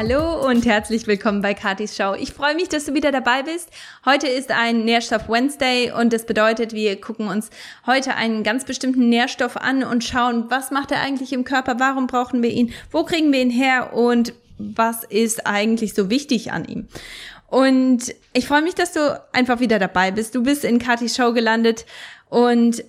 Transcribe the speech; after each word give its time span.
Hallo 0.00 0.46
und 0.46 0.64
herzlich 0.64 1.08
willkommen 1.08 1.42
bei 1.42 1.54
Katis 1.54 1.96
Show. 1.96 2.14
Ich 2.14 2.32
freue 2.32 2.54
mich, 2.54 2.68
dass 2.68 2.84
du 2.84 2.94
wieder 2.94 3.10
dabei 3.10 3.42
bist. 3.42 3.68
Heute 4.06 4.28
ist 4.28 4.52
ein 4.52 4.84
Nährstoff 4.84 5.28
Wednesday 5.28 5.90
und 5.90 6.12
das 6.12 6.24
bedeutet, 6.24 6.72
wir 6.72 7.00
gucken 7.00 7.26
uns 7.26 7.50
heute 7.84 8.14
einen 8.14 8.44
ganz 8.44 8.64
bestimmten 8.64 9.08
Nährstoff 9.08 9.56
an 9.56 9.82
und 9.82 10.04
schauen, 10.04 10.44
was 10.50 10.70
macht 10.70 10.92
er 10.92 11.00
eigentlich 11.00 11.32
im 11.32 11.42
Körper, 11.42 11.80
warum 11.80 12.06
brauchen 12.06 12.44
wir 12.44 12.50
ihn, 12.50 12.72
wo 12.92 13.02
kriegen 13.02 13.32
wir 13.32 13.42
ihn 13.42 13.50
her 13.50 13.92
und 13.92 14.34
was 14.56 15.02
ist 15.02 15.48
eigentlich 15.48 15.94
so 15.94 16.08
wichtig 16.10 16.52
an 16.52 16.64
ihm. 16.64 16.86
Und 17.48 18.14
ich 18.34 18.46
freue 18.46 18.62
mich, 18.62 18.76
dass 18.76 18.92
du 18.92 19.20
einfach 19.32 19.58
wieder 19.58 19.80
dabei 19.80 20.12
bist. 20.12 20.32
Du 20.32 20.44
bist 20.44 20.62
in 20.62 20.78
Katis 20.78 21.16
Show 21.16 21.32
gelandet 21.32 21.86
und 22.28 22.84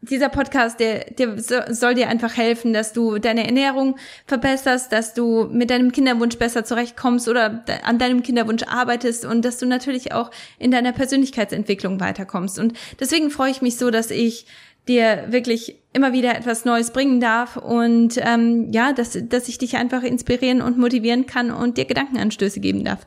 dieser 0.00 0.28
Podcast, 0.28 0.78
der, 0.78 1.10
der 1.10 1.38
soll 1.40 1.94
dir 1.94 2.08
einfach 2.08 2.36
helfen, 2.36 2.72
dass 2.72 2.92
du 2.92 3.18
deine 3.18 3.44
Ernährung 3.46 3.96
verbesserst, 4.26 4.92
dass 4.92 5.12
du 5.12 5.48
mit 5.50 5.70
deinem 5.70 5.90
Kinderwunsch 5.90 6.36
besser 6.38 6.64
zurechtkommst 6.64 7.28
oder 7.28 7.64
an 7.82 7.98
deinem 7.98 8.22
Kinderwunsch 8.22 8.62
arbeitest 8.62 9.24
und 9.24 9.44
dass 9.44 9.58
du 9.58 9.66
natürlich 9.66 10.12
auch 10.12 10.30
in 10.58 10.70
deiner 10.70 10.92
Persönlichkeitsentwicklung 10.92 11.98
weiterkommst. 11.98 12.58
Und 12.58 12.74
deswegen 13.00 13.30
freue 13.30 13.50
ich 13.50 13.60
mich 13.60 13.76
so, 13.76 13.90
dass 13.90 14.10
ich 14.10 14.46
dir 14.86 15.26
wirklich 15.28 15.76
immer 15.92 16.12
wieder 16.12 16.36
etwas 16.36 16.64
Neues 16.64 16.92
bringen 16.92 17.20
darf 17.20 17.56
und 17.56 18.18
ähm, 18.18 18.68
ja, 18.72 18.92
dass, 18.92 19.18
dass 19.28 19.48
ich 19.48 19.58
dich 19.58 19.76
einfach 19.76 20.02
inspirieren 20.02 20.62
und 20.62 20.78
motivieren 20.78 21.26
kann 21.26 21.50
und 21.50 21.76
dir 21.76 21.84
Gedankenanstöße 21.84 22.60
geben 22.60 22.84
darf. 22.84 23.06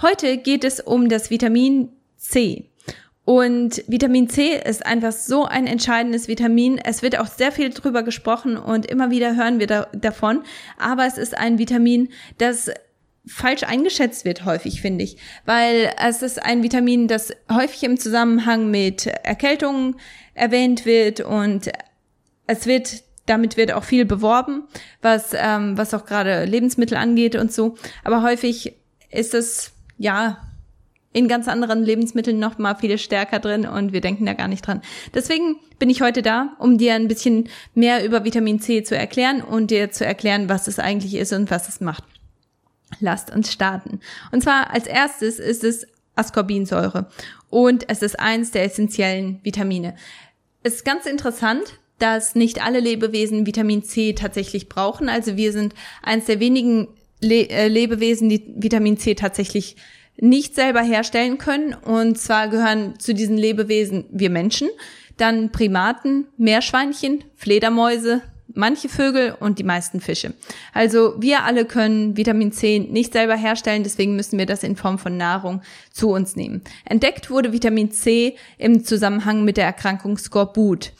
Heute 0.00 0.38
geht 0.38 0.64
es 0.64 0.80
um 0.80 1.08
das 1.08 1.30
Vitamin 1.30 1.90
C. 2.16 2.71
Und 3.24 3.84
Vitamin 3.86 4.28
C 4.28 4.60
ist 4.64 4.84
einfach 4.84 5.12
so 5.12 5.44
ein 5.44 5.66
entscheidendes 5.68 6.26
Vitamin. 6.26 6.78
Es 6.78 7.02
wird 7.02 7.18
auch 7.18 7.28
sehr 7.28 7.52
viel 7.52 7.70
drüber 7.70 8.02
gesprochen 8.02 8.56
und 8.56 8.86
immer 8.86 9.10
wieder 9.10 9.36
hören 9.36 9.60
wir 9.60 9.68
da, 9.68 9.86
davon. 9.92 10.42
Aber 10.76 11.06
es 11.06 11.18
ist 11.18 11.36
ein 11.36 11.58
Vitamin, 11.58 12.08
das 12.38 12.70
falsch 13.24 13.62
eingeschätzt 13.62 14.24
wird 14.24 14.44
häufig, 14.44 14.80
finde 14.80 15.04
ich, 15.04 15.16
weil 15.44 15.92
es 16.04 16.22
ist 16.22 16.42
ein 16.42 16.64
Vitamin, 16.64 17.06
das 17.06 17.30
häufig 17.50 17.84
im 17.84 17.96
Zusammenhang 17.96 18.70
mit 18.70 19.06
Erkältungen 19.06 19.96
erwähnt 20.34 20.84
wird 20.84 21.20
und 21.20 21.70
es 22.46 22.66
wird 22.66 23.04
damit 23.26 23.56
wird 23.56 23.72
auch 23.72 23.84
viel 23.84 24.04
beworben, 24.04 24.64
was 25.00 25.30
ähm, 25.32 25.78
was 25.78 25.94
auch 25.94 26.06
gerade 26.06 26.44
Lebensmittel 26.44 26.96
angeht 26.96 27.36
und 27.36 27.52
so. 27.52 27.76
Aber 28.02 28.22
häufig 28.22 28.74
ist 29.10 29.32
es 29.32 29.70
ja 29.96 30.38
in 31.12 31.28
ganz 31.28 31.48
anderen 31.48 31.82
Lebensmitteln 31.82 32.38
noch 32.38 32.58
mal 32.58 32.74
viel 32.74 32.96
stärker 32.98 33.38
drin 33.38 33.66
und 33.66 33.92
wir 33.92 34.00
denken 34.00 34.26
da 34.26 34.32
gar 34.32 34.48
nicht 34.48 34.66
dran. 34.66 34.80
Deswegen 35.14 35.56
bin 35.78 35.90
ich 35.90 36.00
heute 36.00 36.22
da, 36.22 36.56
um 36.58 36.78
dir 36.78 36.94
ein 36.94 37.08
bisschen 37.08 37.48
mehr 37.74 38.04
über 38.04 38.24
Vitamin 38.24 38.60
C 38.60 38.82
zu 38.82 38.96
erklären 38.96 39.42
und 39.42 39.70
dir 39.70 39.90
zu 39.90 40.06
erklären, 40.06 40.48
was 40.48 40.68
es 40.68 40.78
eigentlich 40.78 41.14
ist 41.14 41.32
und 41.32 41.50
was 41.50 41.68
es 41.68 41.80
macht. 41.80 42.04
Lasst 43.00 43.34
uns 43.34 43.52
starten. 43.52 44.00
Und 44.32 44.42
zwar 44.42 44.70
als 44.72 44.86
erstes 44.86 45.38
ist 45.38 45.64
es 45.64 45.86
Ascorbinsäure 46.14 47.08
und 47.48 47.88
es 47.88 48.02
ist 48.02 48.20
eins 48.20 48.50
der 48.50 48.64
essentiellen 48.64 49.40
Vitamine. 49.42 49.94
Es 50.62 50.74
ist 50.76 50.84
ganz 50.84 51.06
interessant, 51.06 51.64
dass 51.98 52.34
nicht 52.34 52.64
alle 52.64 52.80
Lebewesen 52.80 53.46
Vitamin 53.46 53.82
C 53.82 54.12
tatsächlich 54.12 54.68
brauchen. 54.68 55.08
Also 55.08 55.36
wir 55.36 55.52
sind 55.52 55.74
eins 56.02 56.26
der 56.26 56.40
wenigen 56.40 56.88
Le 57.20 57.48
äh, 57.48 57.68
Lebewesen, 57.68 58.28
die 58.28 58.42
Vitamin 58.56 58.98
C 58.98 59.14
tatsächlich 59.14 59.76
nicht 60.22 60.54
selber 60.54 60.80
herstellen 60.80 61.36
können. 61.36 61.74
Und 61.74 62.16
zwar 62.16 62.48
gehören 62.48 62.98
zu 62.98 63.12
diesen 63.12 63.36
Lebewesen 63.36 64.04
wir 64.10 64.30
Menschen, 64.30 64.68
dann 65.16 65.50
Primaten, 65.50 66.28
Meerschweinchen, 66.36 67.24
Fledermäuse, 67.34 68.22
manche 68.54 68.88
Vögel 68.88 69.34
und 69.40 69.58
die 69.58 69.64
meisten 69.64 70.00
Fische. 70.00 70.34
Also 70.72 71.14
wir 71.18 71.42
alle 71.42 71.64
können 71.64 72.16
Vitamin 72.16 72.52
C 72.52 72.78
nicht 72.78 73.14
selber 73.14 73.34
herstellen, 73.34 73.82
deswegen 73.82 74.14
müssen 74.14 74.38
wir 74.38 74.46
das 74.46 74.62
in 74.62 74.76
Form 74.76 74.98
von 74.98 75.16
Nahrung 75.16 75.60
zu 75.90 76.10
uns 76.10 76.36
nehmen. 76.36 76.62
Entdeckt 76.84 77.28
wurde 77.28 77.52
Vitamin 77.52 77.90
C 77.90 78.36
im 78.58 78.84
Zusammenhang 78.84 79.44
mit 79.44 79.56
der 79.56 79.64
Erkrankung 79.64 80.18
Skorbut. 80.18 80.92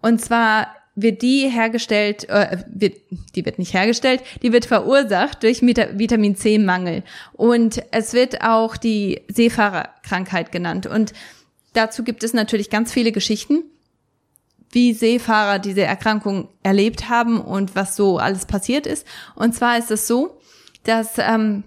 Und 0.00 0.22
zwar 0.22 0.68
wird 1.02 1.22
die 1.22 1.48
hergestellt, 1.48 2.28
äh, 2.28 2.58
wird, 2.68 2.96
die 3.34 3.44
wird 3.44 3.58
nicht 3.58 3.74
hergestellt, 3.74 4.22
die 4.42 4.52
wird 4.52 4.64
verursacht 4.64 5.42
durch 5.42 5.62
Vitamin 5.62 6.36
C-Mangel. 6.36 7.02
Und 7.32 7.82
es 7.90 8.12
wird 8.12 8.42
auch 8.42 8.76
die 8.76 9.22
Seefahrerkrankheit 9.28 10.52
genannt. 10.52 10.86
Und 10.86 11.12
dazu 11.72 12.04
gibt 12.04 12.24
es 12.24 12.32
natürlich 12.32 12.70
ganz 12.70 12.92
viele 12.92 13.12
Geschichten, 13.12 13.64
wie 14.72 14.92
Seefahrer 14.92 15.58
diese 15.58 15.82
Erkrankung 15.82 16.48
erlebt 16.62 17.08
haben 17.08 17.40
und 17.40 17.74
was 17.74 17.96
so 17.96 18.18
alles 18.18 18.46
passiert 18.46 18.86
ist. 18.86 19.06
Und 19.34 19.54
zwar 19.54 19.78
ist 19.78 19.90
es 19.90 20.06
so, 20.06 20.38
dass 20.84 21.18
ähm, 21.18 21.64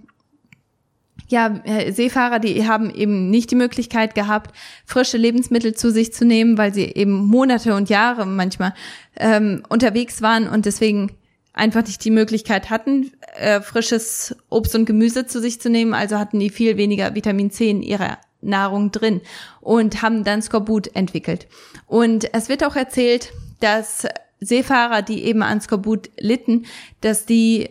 ja, 1.27 1.61
äh, 1.63 1.91
Seefahrer, 1.91 2.39
die 2.39 2.67
haben 2.67 2.93
eben 2.93 3.29
nicht 3.29 3.51
die 3.51 3.55
Möglichkeit 3.55 4.15
gehabt, 4.15 4.55
frische 4.85 5.17
Lebensmittel 5.17 5.73
zu 5.73 5.91
sich 5.91 6.13
zu 6.13 6.25
nehmen, 6.25 6.57
weil 6.57 6.73
sie 6.73 6.85
eben 6.85 7.13
Monate 7.13 7.75
und 7.75 7.89
Jahre 7.89 8.25
manchmal 8.25 8.73
ähm, 9.17 9.63
unterwegs 9.69 10.21
waren 10.21 10.47
und 10.47 10.65
deswegen 10.65 11.11
einfach 11.53 11.85
nicht 11.85 12.03
die 12.03 12.11
Möglichkeit 12.11 12.69
hatten, 12.69 13.11
äh, 13.35 13.61
frisches 13.61 14.35
Obst 14.49 14.75
und 14.75 14.85
Gemüse 14.85 15.25
zu 15.25 15.39
sich 15.39 15.61
zu 15.61 15.69
nehmen. 15.69 15.93
Also 15.93 16.17
hatten 16.17 16.39
die 16.39 16.49
viel 16.49 16.77
weniger 16.77 17.15
Vitamin 17.15 17.51
C 17.51 17.69
in 17.69 17.81
ihrer 17.81 18.17
Nahrung 18.41 18.91
drin 18.91 19.21
und 19.61 20.01
haben 20.01 20.23
dann 20.23 20.41
Skorbut 20.41 20.93
entwickelt. 20.95 21.47
Und 21.87 22.33
es 22.33 22.49
wird 22.49 22.63
auch 22.63 22.75
erzählt, 22.75 23.31
dass 23.59 24.07
Seefahrer, 24.39 25.01
die 25.01 25.23
eben 25.23 25.41
an 25.43 25.61
Skorbut 25.61 26.09
litten, 26.19 26.65
dass 27.01 27.25
die 27.25 27.69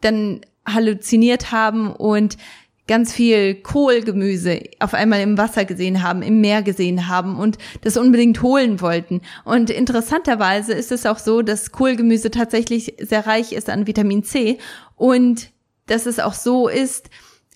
dann 0.00 0.42
halluziniert 0.66 1.50
haben 1.50 1.92
und 1.92 2.36
ganz 2.88 3.12
viel 3.12 3.54
Kohlgemüse 3.54 4.60
auf 4.80 4.94
einmal 4.94 5.20
im 5.20 5.38
Wasser 5.38 5.64
gesehen 5.64 6.02
haben, 6.02 6.22
im 6.22 6.40
Meer 6.40 6.62
gesehen 6.62 7.06
haben 7.06 7.38
und 7.38 7.58
das 7.82 7.96
unbedingt 7.96 8.42
holen 8.42 8.80
wollten. 8.80 9.20
Und 9.44 9.70
interessanterweise 9.70 10.72
ist 10.72 10.90
es 10.90 11.06
auch 11.06 11.18
so, 11.18 11.42
dass 11.42 11.70
Kohlgemüse 11.70 12.30
tatsächlich 12.30 12.96
sehr 13.00 13.26
reich 13.26 13.52
ist 13.52 13.70
an 13.70 13.86
Vitamin 13.86 14.24
C 14.24 14.58
und 14.96 15.50
dass 15.86 16.06
es 16.06 16.18
auch 16.18 16.34
so 16.34 16.68
ist, 16.68 17.10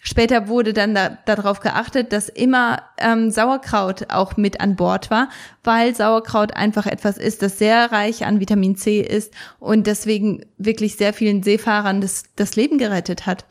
Später 0.04 0.48
wurde 0.48 0.72
dann 0.72 0.96
da, 0.96 1.10
darauf 1.26 1.60
geachtet, 1.60 2.12
dass 2.12 2.28
immer 2.28 2.82
ähm, 2.98 3.30
Sauerkraut 3.30 4.10
auch 4.10 4.36
mit 4.36 4.60
an 4.60 4.74
Bord 4.74 5.12
war, 5.12 5.28
weil 5.62 5.94
Sauerkraut 5.94 6.56
einfach 6.56 6.86
etwas 6.86 7.18
ist, 7.18 7.40
das 7.40 7.56
sehr 7.56 7.92
reich 7.92 8.26
an 8.26 8.40
Vitamin 8.40 8.74
C 8.74 9.00
ist 9.00 9.32
und 9.60 9.86
deswegen 9.86 10.44
wirklich 10.58 10.96
sehr 10.96 11.12
vielen 11.12 11.44
Seefahrern 11.44 12.00
das, 12.00 12.24
das 12.34 12.56
Leben 12.56 12.78
gerettet 12.78 13.26
hat. 13.26 13.44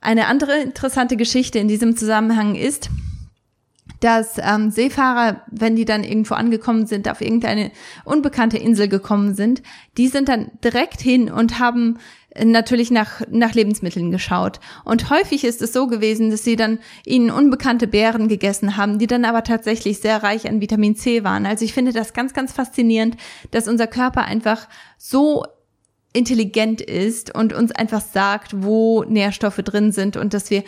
Eine 0.00 0.26
andere 0.26 0.60
interessante 0.60 1.16
Geschichte 1.16 1.58
in 1.58 1.68
diesem 1.68 1.96
Zusammenhang 1.96 2.54
ist, 2.54 2.90
dass 4.00 4.38
ähm, 4.38 4.70
Seefahrer, 4.70 5.42
wenn 5.50 5.76
die 5.76 5.84
dann 5.84 6.04
irgendwo 6.04 6.34
angekommen 6.34 6.86
sind, 6.86 7.08
auf 7.08 7.20
irgendeine 7.20 7.70
unbekannte 8.04 8.56
Insel 8.56 8.88
gekommen 8.88 9.34
sind, 9.34 9.62
die 9.98 10.08
sind 10.08 10.28
dann 10.28 10.50
direkt 10.64 11.00
hin 11.00 11.30
und 11.30 11.58
haben 11.58 11.98
natürlich 12.42 12.90
nach, 12.90 13.22
nach 13.30 13.54
Lebensmitteln 13.54 14.10
geschaut. 14.10 14.60
Und 14.84 15.10
häufig 15.10 15.44
ist 15.44 15.60
es 15.62 15.72
so 15.72 15.86
gewesen, 15.86 16.30
dass 16.30 16.44
sie 16.44 16.56
dann 16.56 16.78
ihnen 17.04 17.30
unbekannte 17.30 17.86
Beeren 17.86 18.28
gegessen 18.28 18.76
haben, 18.76 18.98
die 18.98 19.06
dann 19.06 19.24
aber 19.24 19.42
tatsächlich 19.42 19.98
sehr 19.98 20.22
reich 20.22 20.48
an 20.48 20.60
Vitamin 20.60 20.96
C 20.96 21.24
waren. 21.24 21.44
Also 21.44 21.64
ich 21.64 21.72
finde 21.72 21.92
das 21.92 22.12
ganz, 22.12 22.32
ganz 22.32 22.52
faszinierend, 22.52 23.16
dass 23.50 23.68
unser 23.68 23.86
Körper 23.86 24.24
einfach 24.24 24.68
so 24.96 25.44
intelligent 26.12 26.80
ist 26.80 27.34
und 27.34 27.52
uns 27.52 27.72
einfach 27.72 28.00
sagt, 28.00 28.62
wo 28.62 29.04
Nährstoffe 29.04 29.56
drin 29.56 29.92
sind 29.92 30.16
und 30.16 30.34
dass 30.34 30.50
wir 30.50 30.64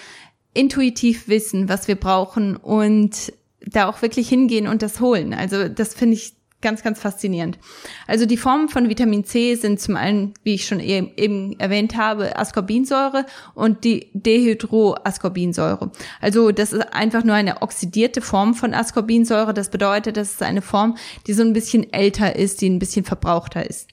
intuitiv 0.54 1.28
wissen, 1.28 1.68
was 1.68 1.88
wir 1.88 1.96
brauchen 1.96 2.56
und 2.56 3.32
da 3.64 3.88
auch 3.88 4.02
wirklich 4.02 4.28
hingehen 4.28 4.66
und 4.66 4.82
das 4.82 5.00
holen. 5.00 5.34
Also 5.34 5.68
das 5.68 5.94
finde 5.94 6.14
ich 6.14 6.34
ganz, 6.62 6.82
ganz 6.82 7.00
faszinierend. 7.00 7.58
Also 8.06 8.24
die 8.24 8.36
Formen 8.36 8.68
von 8.68 8.88
Vitamin 8.88 9.24
C 9.24 9.56
sind 9.56 9.80
zum 9.80 9.96
einen, 9.96 10.32
wie 10.44 10.54
ich 10.54 10.66
schon 10.66 10.80
e-, 10.80 11.12
eben 11.16 11.58
erwähnt 11.58 11.96
habe, 11.96 12.38
Ascorbinsäure 12.38 13.26
und 13.54 13.84
die 13.84 14.08
Dehydroascorbinsäure. 14.14 15.90
Also 16.20 16.52
das 16.52 16.72
ist 16.72 16.92
einfach 16.92 17.24
nur 17.24 17.34
eine 17.34 17.60
oxidierte 17.62 18.22
Form 18.22 18.54
von 18.54 18.72
Ascorbinsäure. 18.72 19.52
Das 19.52 19.70
bedeutet, 19.70 20.16
das 20.16 20.32
ist 20.32 20.42
eine 20.42 20.62
Form, 20.62 20.96
die 21.26 21.34
so 21.34 21.42
ein 21.42 21.52
bisschen 21.52 21.92
älter 21.92 22.36
ist, 22.36 22.60
die 22.60 22.70
ein 22.70 22.78
bisschen 22.78 23.04
verbrauchter 23.04 23.68
ist. 23.68 23.91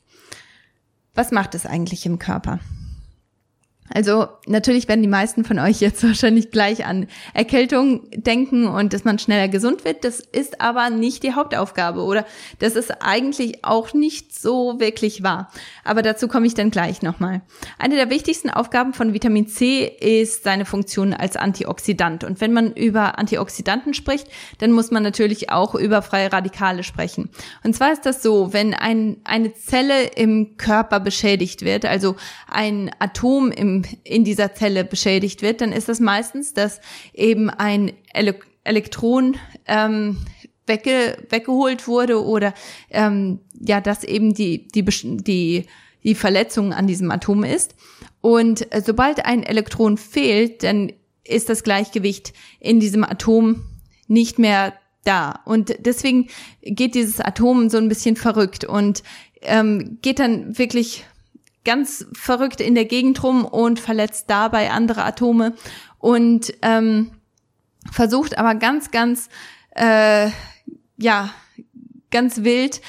Was 1.19 1.31
macht 1.31 1.53
es 1.53 1.65
eigentlich 1.65 2.05
im 2.05 2.17
Körper? 2.17 2.59
Also 3.93 4.27
natürlich 4.45 4.87
werden 4.87 5.01
die 5.01 5.07
meisten 5.07 5.43
von 5.43 5.59
euch 5.59 5.79
jetzt 5.81 6.03
wahrscheinlich 6.07 6.51
gleich 6.51 6.85
an 6.85 7.07
Erkältung 7.33 8.09
denken 8.11 8.67
und 8.67 8.93
dass 8.93 9.03
man 9.03 9.19
schneller 9.19 9.47
gesund 9.47 9.85
wird. 9.85 10.03
Das 10.03 10.19
ist 10.19 10.61
aber 10.61 10.89
nicht 10.89 11.23
die 11.23 11.33
Hauptaufgabe 11.33 12.01
oder 12.01 12.25
das 12.59 12.75
ist 12.75 13.01
eigentlich 13.01 13.63
auch 13.65 13.93
nicht 13.93 14.37
so 14.39 14.79
wirklich 14.79 15.23
wahr. 15.23 15.51
Aber 15.83 16.01
dazu 16.01 16.27
komme 16.27 16.47
ich 16.47 16.53
dann 16.53 16.71
gleich 16.71 17.01
nochmal. 17.01 17.41
Eine 17.77 17.95
der 17.95 18.09
wichtigsten 18.09 18.49
Aufgaben 18.49 18.93
von 18.93 19.13
Vitamin 19.13 19.47
C 19.47 19.85
ist 19.85 20.43
seine 20.43 20.65
Funktion 20.65 21.13
als 21.13 21.35
Antioxidant. 21.35 22.23
Und 22.23 22.41
wenn 22.41 22.53
man 22.53 22.73
über 22.73 23.17
Antioxidanten 23.17 23.93
spricht, 23.93 24.27
dann 24.59 24.71
muss 24.71 24.91
man 24.91 25.03
natürlich 25.03 25.49
auch 25.49 25.75
über 25.75 26.01
freie 26.01 26.31
Radikale 26.31 26.83
sprechen. 26.83 27.29
Und 27.63 27.75
zwar 27.75 27.91
ist 27.91 28.05
das 28.05 28.21
so, 28.21 28.53
wenn 28.53 28.73
ein, 28.73 29.17
eine 29.23 29.53
Zelle 29.53 30.03
im 30.15 30.57
Körper 30.57 30.99
beschädigt 30.99 31.63
wird, 31.63 31.85
also 31.85 32.15
ein 32.47 32.91
Atom 32.99 33.51
im 33.51 33.78
in 34.03 34.23
dieser 34.23 34.53
Zelle 34.53 34.83
beschädigt 34.83 35.41
wird, 35.41 35.61
dann 35.61 35.71
ist 35.71 35.89
das 35.89 35.99
meistens, 35.99 36.53
dass 36.53 36.81
eben 37.13 37.49
ein 37.49 37.93
Ele 38.13 38.35
Elektron 38.63 39.37
ähm, 39.65 40.17
wegge 40.67 41.17
weggeholt 41.29 41.87
wurde 41.87 42.23
oder 42.23 42.53
ähm, 42.91 43.39
ja, 43.59 43.81
dass 43.81 44.03
eben 44.03 44.33
die, 44.33 44.67
die, 44.67 44.83
die, 44.83 45.65
die 46.03 46.15
Verletzung 46.15 46.73
an 46.73 46.85
diesem 46.85 47.09
Atom 47.11 47.43
ist. 47.43 47.75
Und 48.21 48.71
äh, 48.73 48.81
sobald 48.85 49.25
ein 49.25 49.43
Elektron 49.43 49.97
fehlt, 49.97 50.63
dann 50.63 50.91
ist 51.23 51.49
das 51.49 51.63
Gleichgewicht 51.63 52.33
in 52.59 52.79
diesem 52.79 53.03
Atom 53.03 53.63
nicht 54.07 54.39
mehr 54.39 54.73
da. 55.03 55.39
Und 55.45 55.75
deswegen 55.79 56.27
geht 56.61 56.95
dieses 56.95 57.19
Atom 57.19 57.69
so 57.69 57.77
ein 57.77 57.89
bisschen 57.89 58.15
verrückt 58.15 58.65
und 58.65 59.03
ähm, 59.41 59.99
geht 60.01 60.19
dann 60.19 60.57
wirklich 60.57 61.05
ganz 61.65 62.05
verrückt 62.13 62.61
in 62.61 62.75
der 62.75 62.85
Gegend 62.85 63.21
rum 63.23 63.45
und 63.45 63.79
verletzt 63.79 64.25
dabei 64.29 64.71
andere 64.71 65.03
Atome 65.03 65.53
und 65.97 66.53
ähm, 66.61 67.11
versucht 67.91 68.37
aber 68.37 68.55
ganz, 68.55 68.91
ganz, 68.91 69.29
äh, 69.75 70.29
ja, 70.97 71.33
ganz 72.11 72.43
wild 72.43 72.81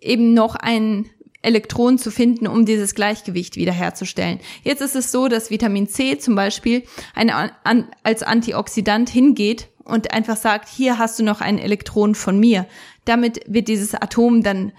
eben 0.00 0.34
noch 0.34 0.56
ein 0.56 1.08
Elektron 1.42 1.98
zu 1.98 2.10
finden, 2.10 2.46
um 2.46 2.66
dieses 2.66 2.94
Gleichgewicht 2.94 3.56
wiederherzustellen. 3.56 4.40
Jetzt 4.62 4.82
ist 4.82 4.96
es 4.96 5.10
so, 5.10 5.28
dass 5.28 5.50
Vitamin 5.50 5.88
C 5.88 6.18
zum 6.18 6.34
Beispiel 6.34 6.84
eine, 7.14 7.34
an, 7.64 7.88
als 8.02 8.22
Antioxidant 8.22 9.08
hingeht 9.08 9.68
und 9.84 10.12
einfach 10.12 10.36
sagt, 10.36 10.68
hier 10.68 10.98
hast 10.98 11.18
du 11.18 11.22
noch 11.22 11.40
ein 11.40 11.58
Elektron 11.58 12.14
von 12.14 12.38
mir. 12.38 12.66
Damit 13.04 13.40
wird 13.46 13.68
dieses 13.68 13.94
Atom 13.94 14.42
dann 14.42 14.72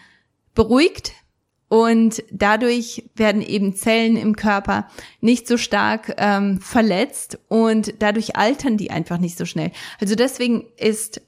beruhigt 0.53 1.13
und 1.71 2.21
dadurch 2.29 3.09
werden 3.15 3.41
eben 3.41 3.73
Zellen 3.73 4.17
im 4.17 4.35
Körper 4.35 4.89
nicht 5.21 5.47
so 5.47 5.55
stark 5.55 6.13
ähm, 6.17 6.59
verletzt 6.59 7.39
und 7.47 7.93
dadurch 7.99 8.35
altern 8.35 8.75
die 8.75 8.91
einfach 8.91 9.19
nicht 9.19 9.37
so 9.37 9.45
schnell. 9.45 9.71
Also 10.01 10.15
deswegen 10.15 10.65
ist 10.75 11.21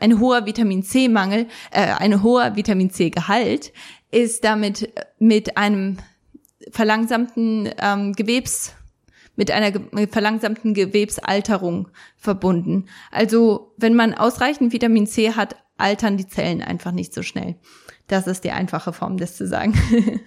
ein 0.00 0.18
hoher 0.18 0.46
Vitamin 0.46 0.82
C-Mangel, 0.82 1.46
äh, 1.72 1.82
ein 1.98 2.22
hoher 2.22 2.56
Vitamin 2.56 2.88
C-Gehalt 2.88 3.74
ist 4.10 4.44
damit 4.44 4.88
mit 5.18 5.58
einem 5.58 5.98
verlangsamten 6.70 7.68
ähm, 7.78 8.14
Gewebs 8.14 8.72
mit 9.36 9.50
einer 9.50 9.78
verlangsamten 10.10 10.72
Gewebsalterung 10.72 11.88
verbunden. 12.16 12.86
Also 13.10 13.74
wenn 13.76 13.94
man 13.94 14.14
ausreichend 14.14 14.72
Vitamin 14.72 15.06
C 15.06 15.32
hat, 15.32 15.56
altern 15.76 16.16
die 16.16 16.28
Zellen 16.28 16.62
einfach 16.62 16.92
nicht 16.92 17.12
so 17.12 17.22
schnell. 17.22 17.56
Das 18.08 18.26
ist 18.26 18.44
die 18.44 18.50
einfache 18.50 18.92
Form, 18.92 19.16
das 19.16 19.36
zu 19.36 19.46
sagen. 19.46 19.74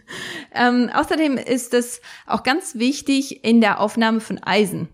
ähm, 0.53 0.89
außerdem 0.93 1.37
ist 1.37 1.73
es 1.73 2.01
auch 2.25 2.43
ganz 2.43 2.75
wichtig 2.75 3.43
in 3.43 3.61
der 3.61 3.79
Aufnahme 3.79 4.21
von 4.21 4.41
Eisen. 4.41 4.89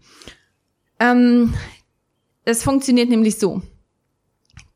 Ähm, 1.00 1.54
das 2.44 2.63
funktioniert 2.63 3.10
nämlich 3.10 3.38
so. 3.38 3.62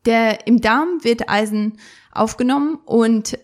Der, 0.06 0.46
Im 0.48 0.62
Darm 0.62 1.04
wird 1.04 1.30
Eisen 1.30 1.80
aufgenommen 2.12 2.80
und 2.86 3.38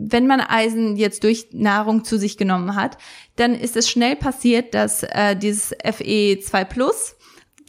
wenn 0.00 0.26
man 0.28 0.40
Eisen 0.40 0.96
jetzt 0.96 1.24
durch 1.24 1.48
Nahrung 1.52 2.04
zu 2.04 2.18
sich 2.18 2.36
genommen 2.36 2.76
hat, 2.76 2.98
dann 3.34 3.54
ist 3.54 3.76
es 3.76 3.90
schnell 3.90 4.14
passiert, 4.14 4.72
dass 4.74 5.02
äh, 5.02 5.34
dieses 5.36 5.76
Fe2 5.76 6.64
Plus, 6.64 7.16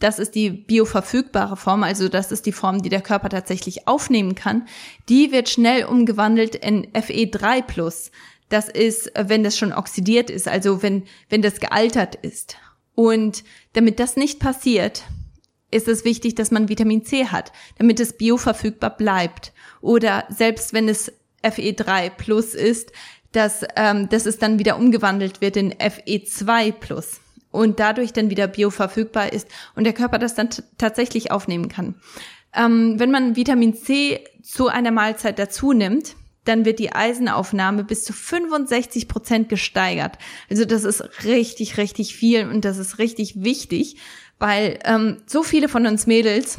das 0.00 0.18
ist 0.18 0.34
die 0.34 0.50
bioverfügbare 0.50 1.56
Form, 1.56 1.82
also 1.82 2.08
das 2.08 2.32
ist 2.32 2.46
die 2.46 2.52
Form, 2.52 2.82
die 2.82 2.88
der 2.88 3.02
Körper 3.02 3.28
tatsächlich 3.28 3.86
aufnehmen 3.86 4.34
kann, 4.34 4.66
die 5.08 5.30
wird 5.30 5.48
schnell 5.48 5.84
umgewandelt 5.84 6.54
in 6.54 6.86
Fe3 6.92 7.62
Plus. 7.62 8.10
Das 8.48 8.68
ist, 8.68 9.12
wenn 9.16 9.44
das 9.44 9.56
schon 9.56 9.72
oxidiert 9.72 10.28
ist, 10.28 10.48
also 10.48 10.82
wenn, 10.82 11.04
wenn 11.28 11.42
das 11.42 11.60
gealtert 11.60 12.16
ist. 12.16 12.56
Und 12.94 13.44
damit 13.74 14.00
das 14.00 14.16
nicht 14.16 14.40
passiert, 14.40 15.04
ist 15.70 15.86
es 15.86 16.04
wichtig, 16.04 16.34
dass 16.34 16.50
man 16.50 16.68
Vitamin 16.68 17.04
C 17.04 17.26
hat, 17.26 17.52
damit 17.78 18.00
es 18.00 18.14
bioverfügbar 18.14 18.96
bleibt. 18.96 19.52
Oder 19.80 20.24
selbst 20.28 20.72
wenn 20.72 20.88
es 20.88 21.12
FE3 21.44 22.10
Plus 22.10 22.54
ist, 22.54 22.90
dass, 23.32 23.64
ähm, 23.76 24.08
dass 24.08 24.26
es 24.26 24.38
dann 24.38 24.58
wieder 24.58 24.76
umgewandelt 24.76 25.40
wird 25.40 25.56
in 25.56 25.72
FE2 25.74 26.72
Plus 26.72 27.20
und 27.50 27.80
dadurch 27.80 28.12
dann 28.12 28.30
wieder 28.30 28.46
bioverfügbar 28.46 29.32
ist 29.32 29.48
und 29.74 29.84
der 29.84 29.92
Körper 29.92 30.18
das 30.18 30.34
dann 30.34 30.50
tatsächlich 30.78 31.30
aufnehmen 31.30 31.68
kann. 31.68 31.94
Ähm, 32.54 32.98
wenn 32.98 33.10
man 33.10 33.36
Vitamin 33.36 33.74
C 33.74 34.24
zu 34.42 34.68
einer 34.68 34.90
Mahlzeit 34.90 35.38
dazu 35.38 35.72
nimmt, 35.72 36.16
dann 36.44 36.64
wird 36.64 36.78
die 36.78 36.92
Eisenaufnahme 36.92 37.84
bis 37.84 38.04
zu 38.04 38.12
65 38.12 39.08
Prozent 39.08 39.48
gesteigert. 39.48 40.18
Also 40.48 40.64
das 40.64 40.84
ist 40.84 41.24
richtig, 41.24 41.76
richtig 41.76 42.16
viel 42.16 42.48
und 42.48 42.64
das 42.64 42.78
ist 42.78 42.98
richtig 42.98 43.42
wichtig, 43.44 43.96
weil 44.38 44.78
ähm, 44.84 45.18
so 45.26 45.42
viele 45.42 45.68
von 45.68 45.86
uns 45.86 46.06
Mädels 46.06 46.58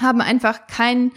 haben 0.00 0.20
einfach 0.20 0.66
keinen 0.66 1.12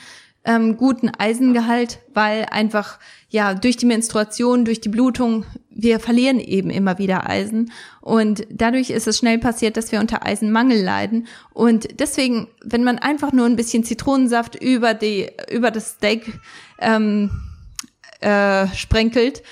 ähm, 0.45 0.77
guten 0.77 1.09
Eisengehalt, 1.09 1.99
weil 2.13 2.45
einfach 2.51 2.99
ja 3.29 3.53
durch 3.53 3.77
die 3.77 3.85
Menstruation, 3.85 4.65
durch 4.65 4.81
die 4.81 4.89
Blutung, 4.89 5.45
wir 5.69 5.99
verlieren 5.99 6.39
eben 6.39 6.69
immer 6.69 6.97
wieder 6.97 7.29
Eisen. 7.29 7.71
Und 8.01 8.45
dadurch 8.51 8.89
ist 8.89 9.07
es 9.07 9.17
schnell 9.17 9.39
passiert, 9.39 9.77
dass 9.77 9.91
wir 9.91 9.99
unter 9.99 10.25
Eisenmangel 10.25 10.81
leiden. 10.81 11.27
Und 11.53 11.99
deswegen, 11.99 12.47
wenn 12.63 12.83
man 12.83 12.99
einfach 12.99 13.31
nur 13.31 13.45
ein 13.45 13.55
bisschen 13.55 13.83
Zitronensaft 13.83 14.55
über 14.61 14.93
die 14.93 15.29
über 15.51 15.71
das 15.71 15.93
Steak 15.93 16.39
ähm, 16.79 17.31
äh, 18.19 18.67
sprenkelt 18.75 19.43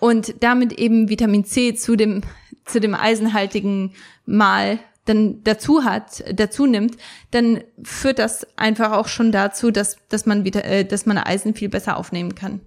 und 0.00 0.42
damit 0.42 0.72
eben 0.72 1.08
Vitamin 1.08 1.44
C 1.44 1.74
zu 1.74 1.96
dem 1.96 2.22
zu 2.64 2.80
dem 2.80 2.94
eisenhaltigen 2.94 3.92
Mahl 4.26 4.78
dann 5.06 5.42
dazu 5.44 5.84
hat, 5.84 6.22
dazu 6.32 6.66
nimmt, 6.66 6.96
dann 7.30 7.62
führt 7.82 8.18
das 8.18 8.46
einfach 8.56 8.92
auch 8.92 9.08
schon 9.08 9.32
dazu, 9.32 9.70
dass, 9.70 9.96
dass 10.08 10.26
man 10.26 10.44
wieder, 10.44 10.64
äh, 10.64 10.84
dass 10.84 11.06
man 11.06 11.18
Eisen 11.18 11.54
viel 11.54 11.68
besser 11.68 11.96
aufnehmen 11.96 12.34
kann. 12.34 12.60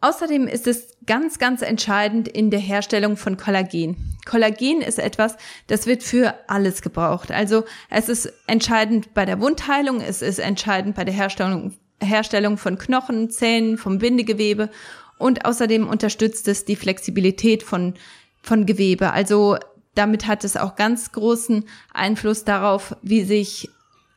Außerdem 0.00 0.46
ist 0.46 0.66
es 0.66 0.96
ganz, 1.06 1.38
ganz 1.38 1.62
entscheidend 1.62 2.28
in 2.28 2.50
der 2.50 2.60
Herstellung 2.60 3.16
von 3.16 3.36
Kollagen. 3.36 4.18
Kollagen 4.26 4.82
ist 4.82 4.98
etwas, 4.98 5.36
das 5.68 5.86
wird 5.86 6.02
für 6.02 6.34
alles 6.48 6.82
gebraucht. 6.82 7.30
Also 7.30 7.64
es 7.88 8.08
ist 8.08 8.32
entscheidend 8.46 9.14
bei 9.14 9.24
der 9.24 9.40
Wundheilung, 9.40 10.00
es 10.00 10.20
ist 10.20 10.38
entscheidend 10.38 10.96
bei 10.96 11.04
der 11.04 11.14
Herstellung, 11.14 11.74
Herstellung 12.00 12.58
von 12.58 12.76
Knochen, 12.76 13.30
Zähnen, 13.30 13.78
vom 13.78 13.98
Bindegewebe 13.98 14.68
und 15.18 15.46
außerdem 15.46 15.88
unterstützt 15.88 16.46
es 16.46 16.66
die 16.66 16.76
Flexibilität 16.76 17.62
von, 17.62 17.94
von 18.42 18.66
Gewebe. 18.66 19.12
Also 19.12 19.56
damit 19.96 20.26
hat 20.26 20.44
es 20.44 20.56
auch 20.56 20.76
ganz 20.76 21.10
großen 21.12 21.64
Einfluss 21.92 22.44
darauf, 22.44 22.94
wie 23.02 23.24
sich 23.24 23.68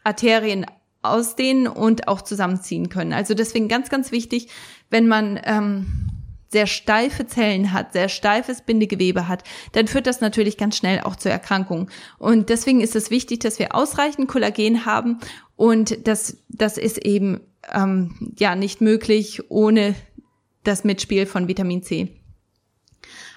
Arterien 0.04 0.66
ausdehnen 1.02 1.68
und 1.68 2.08
auch 2.08 2.22
zusammenziehen 2.22 2.90
können. 2.90 3.14
Also 3.14 3.34
deswegen 3.34 3.68
ganz, 3.68 3.90
ganz 3.90 4.12
wichtig, 4.12 4.50
wenn 4.90 5.08
man 5.08 5.40
ähm, 5.44 6.10
sehr 6.50 6.68
steife 6.68 7.28
Zellen 7.28 7.72
hat, 7.72 7.94
sehr 7.94 8.10
steifes 8.10 8.62
Bindegewebe 8.62 9.28
hat, 9.28 9.44
dann 9.74 9.88
führt 9.88 10.08
das 10.08 10.20
natürlich 10.20 10.58
ganz 10.58 10.76
schnell 10.76 11.02
auch 11.02 11.16
zu 11.16 11.30
Erkrankungen. 11.30 11.90
Und 12.18 12.50
deswegen 12.50 12.82
ist 12.82 12.96
es 12.96 13.12
wichtig, 13.12 13.40
dass 13.40 13.60
wir 13.60 13.76
ausreichend 13.76 14.28
Kollagen 14.28 14.86
haben 14.86 15.20
und 15.56 16.08
das, 16.08 16.38
das 16.50 16.78
ist 16.78 17.06
eben 17.06 17.42
ähm, 17.72 18.34
ja 18.38 18.56
nicht 18.56 18.82
möglich 18.82 19.50
ohne 19.50 19.96
das 20.64 20.84
Mitspiel 20.84 21.26
von 21.26 21.48
Vitamin 21.48 21.84
C. 21.84 22.20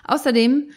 Außerdem 0.04 0.70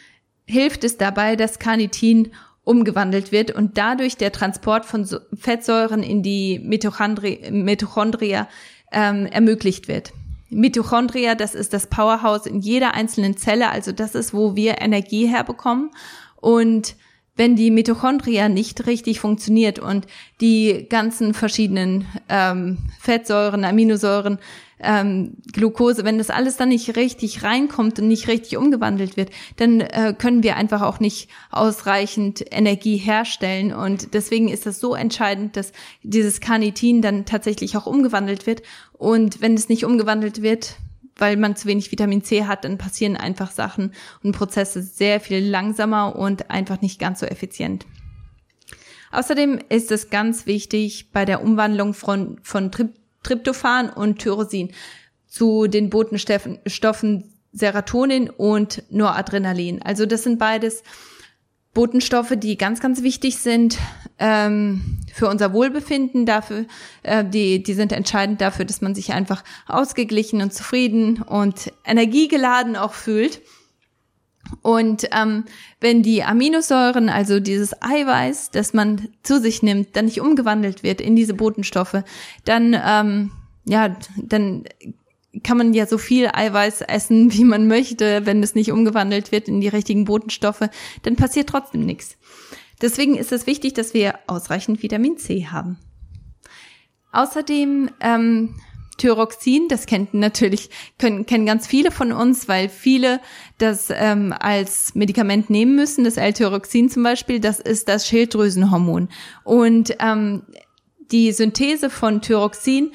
hilft 0.46 0.84
es 0.84 0.98
dabei, 0.98 1.36
dass 1.36 1.60
Carnitin 1.60 2.32
umgewandelt 2.64 3.32
wird 3.32 3.52
und 3.52 3.78
dadurch 3.78 4.18
der 4.18 4.32
Transport 4.32 4.86
von 4.86 5.08
Fettsäuren 5.38 6.04
in 6.04 6.24
die 6.24 6.60
Mitochondri 6.60 7.50
Mitochondria 7.52 8.48
ähm, 8.92 9.28
ermöglicht 9.28 9.88
wird. 9.88 10.14
Mitochondria, 10.50 11.36
das 11.36 11.56
ist 11.56 11.74
das 11.74 11.88
Powerhouse 11.88 12.46
in 12.46 12.60
jeder 12.60 12.94
einzelnen 12.94 13.38
Zelle, 13.38 13.70
also 13.70 13.92
das 13.92 14.16
ist, 14.16 14.34
wo 14.34 14.56
wir 14.56 14.82
Energie 14.82 15.28
herbekommen. 15.28 15.92
Und 16.38 16.96
wenn 17.36 17.56
die 17.56 17.72
Mitochondria 17.72 18.48
nicht 18.48 18.88
richtig 18.88 19.20
funktioniert 19.20 19.80
und 19.80 20.08
die 20.42 20.88
ganzen 20.90 21.34
verschiedenen 21.34 22.06
ähm, 22.30 22.78
Fettsäuren, 23.00 23.66
Aminosäuren 23.66 24.40
ähm, 24.80 25.38
Glucose, 25.54 26.04
wenn 26.04 26.18
das 26.18 26.30
alles 26.30 26.58
dann 26.58 26.70
nicht 26.70 26.96
richtig 26.96 27.44
reinkommt 27.44 28.00
und 28.00 28.08
nicht 28.08 28.28
richtig 28.28 28.58
umgewandelt 28.58 29.18
wird, 29.18 29.32
dann 29.58 29.82
äh, 29.82 30.14
können 30.18 30.44
wir 30.44 30.56
einfach 30.56 30.82
auch 30.82 31.00
nicht 31.00 31.30
ausreichend 31.52 32.44
Energie 32.52 32.98
herstellen. 32.98 33.74
Und 33.74 34.14
deswegen 34.14 34.50
ist 34.50 34.66
das 34.66 34.80
so 34.80 34.96
entscheidend, 34.96 35.56
dass 35.56 35.72
dieses 36.04 36.42
Carnitin 36.42 37.02
dann 37.02 37.26
tatsächlich 37.26 37.78
auch 37.78 37.86
umgewandelt 37.86 38.48
wird. 38.48 38.64
Und 38.94 39.42
wenn 39.42 39.54
es 39.54 39.70
nicht 39.70 39.86
umgewandelt 39.86 40.42
wird, 40.42 40.76
weil 41.18 41.38
man 41.38 41.56
zu 41.56 41.68
wenig 41.68 41.92
Vitamin 41.92 42.24
C 42.24 42.46
hat, 42.46 42.66
dann 42.66 42.78
passieren 42.78 43.16
einfach 43.16 43.52
Sachen 43.52 43.94
und 44.24 44.34
Prozesse 44.34 44.82
sehr 44.82 45.20
viel 45.22 45.40
langsamer 45.40 46.16
und 46.16 46.50
einfach 46.50 46.82
nicht 46.82 47.00
ganz 47.00 47.22
so 47.22 47.26
effizient. 47.26 47.86
Außerdem 49.12 49.60
ist 49.70 49.92
es 49.92 50.10
ganz 50.10 50.46
wichtig 50.46 51.12
bei 51.14 51.24
der 51.24 51.42
Umwandlung 51.42 51.94
von, 51.94 52.38
von 52.44 52.70
Tryptophan 53.26 53.90
und 53.90 54.20
Tyrosin. 54.20 54.72
Zu 55.28 55.68
den 55.68 55.90
Botenstoffen 55.90 56.60
Serotonin 57.52 58.30
und 58.30 58.84
Noradrenalin. 58.90 59.82
Also 59.82 60.06
das 60.06 60.24
sind 60.24 60.38
beides 60.40 60.84
Botenstoffe, 61.74 62.34
die 62.38 62.58
ganz, 62.58 62.80
ganz 62.80 63.04
wichtig 63.04 63.38
sind 63.38 63.78
ähm, 64.18 65.00
für 65.14 65.28
unser 65.28 65.52
Wohlbefinden, 65.54 66.26
dafür, 66.26 66.66
äh, 67.04 67.24
die, 67.24 67.64
die 67.64 67.74
sind 67.74 67.92
entscheidend 67.92 68.40
dafür, 68.40 68.66
dass 68.66 68.82
man 68.82 68.96
sich 68.96 69.14
einfach 69.14 69.44
ausgeglichen 69.68 70.42
und 70.42 70.54
zufrieden 70.54 71.22
und 71.22 71.74
energiegeladen 71.86 72.76
auch 72.78 72.94
fühlt. 72.94 73.42
Und 74.62 75.08
ähm, 75.12 75.46
wenn 75.80 76.04
die 76.04 76.24
Aminosäuren, 76.24 77.10
also 77.10 77.40
dieses 77.40 77.82
Eiweiß, 77.82 78.52
das 78.52 78.74
man 78.74 79.10
zu 79.24 79.40
sich 79.40 79.64
nimmt, 79.64 79.96
dann 79.96 80.06
nicht 80.06 80.22
umgewandelt 80.22 80.84
wird 80.84 81.02
in 81.02 81.16
diese 81.16 81.34
Botenstoffe, 81.34 82.04
dann 82.46 82.76
ähm, 82.86 83.32
ja, 83.66 83.96
dann 84.18 84.64
kann 85.44 85.58
man 85.58 85.74
ja 85.74 85.86
so 85.86 85.98
viel 85.98 86.30
Eiweiß 86.32 86.82
essen, 86.82 87.34
wie 87.34 87.44
man 87.44 87.68
möchte, 87.68 88.26
wenn 88.26 88.42
es 88.44 88.56
nicht 88.56 88.72
umgewandelt 88.72 89.32
wird 89.32 89.48
in 89.48 89.62
die 89.62 89.68
richtigen 89.68 90.06
Botenstoffe, 90.06 90.70
dann 91.04 91.16
passiert 91.16 91.50
trotzdem 91.50 91.86
nichts. 91.86 92.18
Deswegen 92.82 93.16
ist 93.16 93.32
es 93.32 93.48
wichtig, 93.48 93.74
dass 93.74 93.94
wir 93.94 94.20
ausreichend 94.28 94.84
Vitamin 94.84 95.18
C 95.18 95.48
haben. 95.48 95.78
Außerdem 97.14 97.90
ähm, 98.02 98.56
Thyroxin, 98.98 99.68
das 99.68 99.86
kennt 99.86 100.14
natürlich, 100.14 100.70
können, 100.98 101.26
kennen 101.26 101.46
ganz 101.46 101.68
viele 101.68 101.92
von 101.92 102.12
uns, 102.12 102.48
weil 102.48 102.70
viele 102.70 103.20
das 103.58 103.90
ähm, 103.90 104.34
als 104.38 104.96
Medikament 104.96 105.50
nehmen 105.50 105.76
müssen. 105.76 106.04
Das 106.04 106.18
L-Thyroxin 106.18 106.90
zum 106.90 107.04
Beispiel, 107.04 107.40
das 107.40 107.60
ist 107.60 107.88
das 107.88 108.08
Schilddrüsenhormon. 108.08 109.10
Und 109.44 109.96
ähm, 110.00 110.44
die 111.12 111.32
Synthese 111.32 111.90
von 111.90 112.22
Thyroxin 112.22 112.92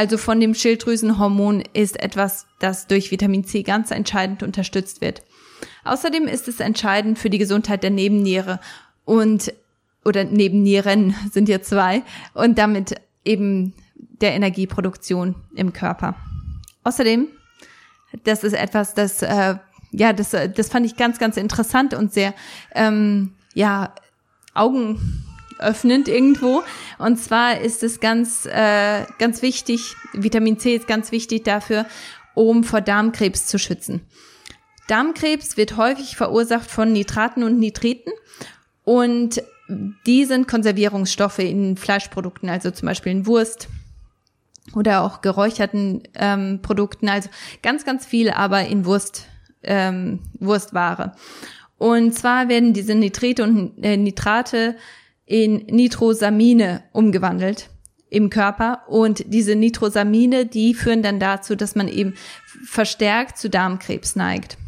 also 0.00 0.16
von 0.16 0.40
dem 0.40 0.54
Schilddrüsenhormon 0.54 1.62
ist 1.74 2.02
etwas, 2.02 2.46
das 2.58 2.86
durch 2.86 3.10
Vitamin 3.10 3.44
C 3.44 3.62
ganz 3.62 3.90
entscheidend 3.90 4.42
unterstützt 4.42 5.02
wird. 5.02 5.22
Außerdem 5.84 6.26
ist 6.26 6.48
es 6.48 6.60
entscheidend 6.60 7.18
für 7.18 7.28
die 7.28 7.36
Gesundheit 7.36 7.82
der 7.82 7.90
Nebenniere 7.90 8.60
und 9.04 9.52
oder 10.02 10.24
Nebennieren 10.24 11.14
sind 11.30 11.50
ja 11.50 11.60
zwei 11.60 12.02
und 12.32 12.56
damit 12.56 12.94
eben 13.26 13.74
der 14.20 14.32
Energieproduktion 14.32 15.34
im 15.54 15.72
Körper. 15.72 16.14
Außerdem, 16.84 17.28
das 18.24 18.44
ist 18.44 18.54
etwas, 18.54 18.94
das 18.94 19.22
äh, 19.22 19.56
ja, 19.92 20.12
das, 20.12 20.30
das 20.30 20.68
fand 20.68 20.86
ich 20.86 20.96
ganz, 20.96 21.18
ganz 21.18 21.36
interessant 21.36 21.94
und 21.94 22.12
sehr 22.12 22.34
ähm, 22.74 23.32
ja 23.54 23.94
Augen 24.54 25.24
öffnend 25.58 26.08
irgendwo. 26.08 26.62
Und 26.98 27.18
zwar 27.18 27.60
ist 27.60 27.82
es 27.82 28.00
ganz, 28.00 28.46
äh, 28.46 29.04
ganz 29.18 29.42
wichtig, 29.42 29.94
Vitamin 30.12 30.58
C 30.58 30.76
ist 30.76 30.86
ganz 30.86 31.12
wichtig 31.12 31.44
dafür, 31.44 31.86
um 32.34 32.64
vor 32.64 32.80
Darmkrebs 32.80 33.46
zu 33.46 33.58
schützen. 33.58 34.00
Darmkrebs 34.88 35.56
wird 35.56 35.76
häufig 35.76 36.16
verursacht 36.16 36.70
von 36.70 36.92
Nitraten 36.92 37.42
und 37.42 37.58
Nitriten 37.58 38.12
und 38.84 39.42
die 40.06 40.24
sind 40.24 40.48
Konservierungsstoffe 40.48 41.38
in 41.38 41.76
Fleischprodukten, 41.76 42.48
also 42.48 42.72
zum 42.72 42.86
Beispiel 42.86 43.12
in 43.12 43.26
Wurst 43.26 43.68
oder 44.74 45.02
auch 45.02 45.20
geräucherten 45.20 46.02
ähm, 46.14 46.60
Produkten, 46.62 47.08
also 47.08 47.28
ganz, 47.62 47.84
ganz 47.84 48.06
viel, 48.06 48.30
aber 48.30 48.64
in 48.66 48.84
Wurst, 48.84 49.26
ähm, 49.62 50.20
Wurstware. 50.38 51.12
Und 51.78 52.14
zwar 52.14 52.48
werden 52.48 52.72
diese 52.72 52.94
Nitrite 52.94 53.42
und 53.42 53.82
äh, 53.82 53.96
Nitrate 53.96 54.76
in 55.26 55.64
Nitrosamine 55.66 56.82
umgewandelt 56.92 57.70
im 58.10 58.28
Körper 58.28 58.82
und 58.88 59.24
diese 59.32 59.54
Nitrosamine, 59.54 60.44
die 60.44 60.74
führen 60.74 61.02
dann 61.02 61.20
dazu, 61.20 61.54
dass 61.54 61.76
man 61.76 61.88
eben 61.88 62.14
verstärkt 62.64 63.38
zu 63.38 63.48
Darmkrebs 63.48 64.16
neigt. 64.16 64.58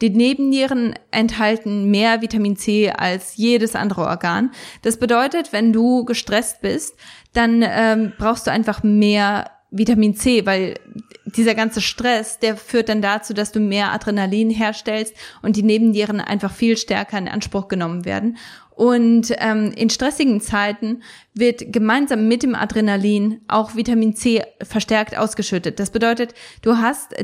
Die 0.00 0.10
Nebennieren 0.10 0.94
enthalten 1.10 1.90
mehr 1.90 2.22
Vitamin 2.22 2.56
C 2.56 2.90
als 2.90 3.36
jedes 3.36 3.74
andere 3.74 4.06
Organ. 4.06 4.50
Das 4.82 4.98
bedeutet, 4.98 5.52
wenn 5.52 5.72
du 5.72 6.04
gestresst 6.04 6.62
bist, 6.62 6.96
dann 7.32 7.62
ähm, 7.66 8.12
brauchst 8.18 8.46
du 8.46 8.50
einfach 8.50 8.82
mehr 8.82 9.50
Vitamin 9.70 10.14
C, 10.14 10.46
weil 10.46 10.74
dieser 11.26 11.54
ganze 11.54 11.80
Stress, 11.80 12.38
der 12.38 12.56
führt 12.56 12.88
dann 12.88 13.02
dazu, 13.02 13.34
dass 13.34 13.52
du 13.52 13.60
mehr 13.60 13.92
Adrenalin 13.92 14.50
herstellst 14.50 15.14
und 15.42 15.56
die 15.56 15.62
Nebennieren 15.62 16.20
einfach 16.20 16.52
viel 16.52 16.76
stärker 16.76 17.18
in 17.18 17.28
Anspruch 17.28 17.68
genommen 17.68 18.04
werden. 18.04 18.36
Und 18.80 19.34
ähm, 19.36 19.72
in 19.76 19.90
stressigen 19.90 20.40
Zeiten 20.40 21.02
wird 21.34 21.70
gemeinsam 21.70 22.28
mit 22.28 22.42
dem 22.42 22.54
Adrenalin 22.54 23.42
auch 23.46 23.76
Vitamin 23.76 24.16
C 24.16 24.42
verstärkt 24.62 25.16
ausgeschüttet. 25.18 25.78
Das 25.78 25.90
bedeutet, 25.90 26.34
du 26.62 26.78
hast, 26.78 27.14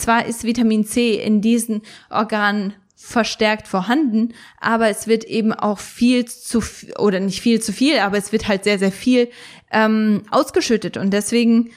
zwar 0.00 0.26
ist 0.26 0.44
Vitamin 0.44 0.84
C 0.84 1.14
in 1.14 1.40
diesen 1.40 1.82
Organen 2.08 2.74
verstärkt 2.96 3.66
vorhanden, 3.66 4.34
aber 4.60 4.88
es 4.88 5.06
wird 5.06 5.24
eben 5.24 5.52
auch 5.52 5.78
viel 5.78 6.26
zu 6.26 6.62
oder 6.98 7.18
nicht 7.18 7.40
viel 7.40 7.60
zu 7.60 7.72
viel, 7.72 7.98
aber 7.98 8.18
es 8.18 8.30
wird 8.32 8.46
halt 8.46 8.64
sehr 8.64 8.78
sehr 8.78 8.92
viel 8.92 9.30
ähm, 9.72 10.24
ausgeschüttet 10.30 10.96
und 10.96 11.10
deswegen 11.10 11.70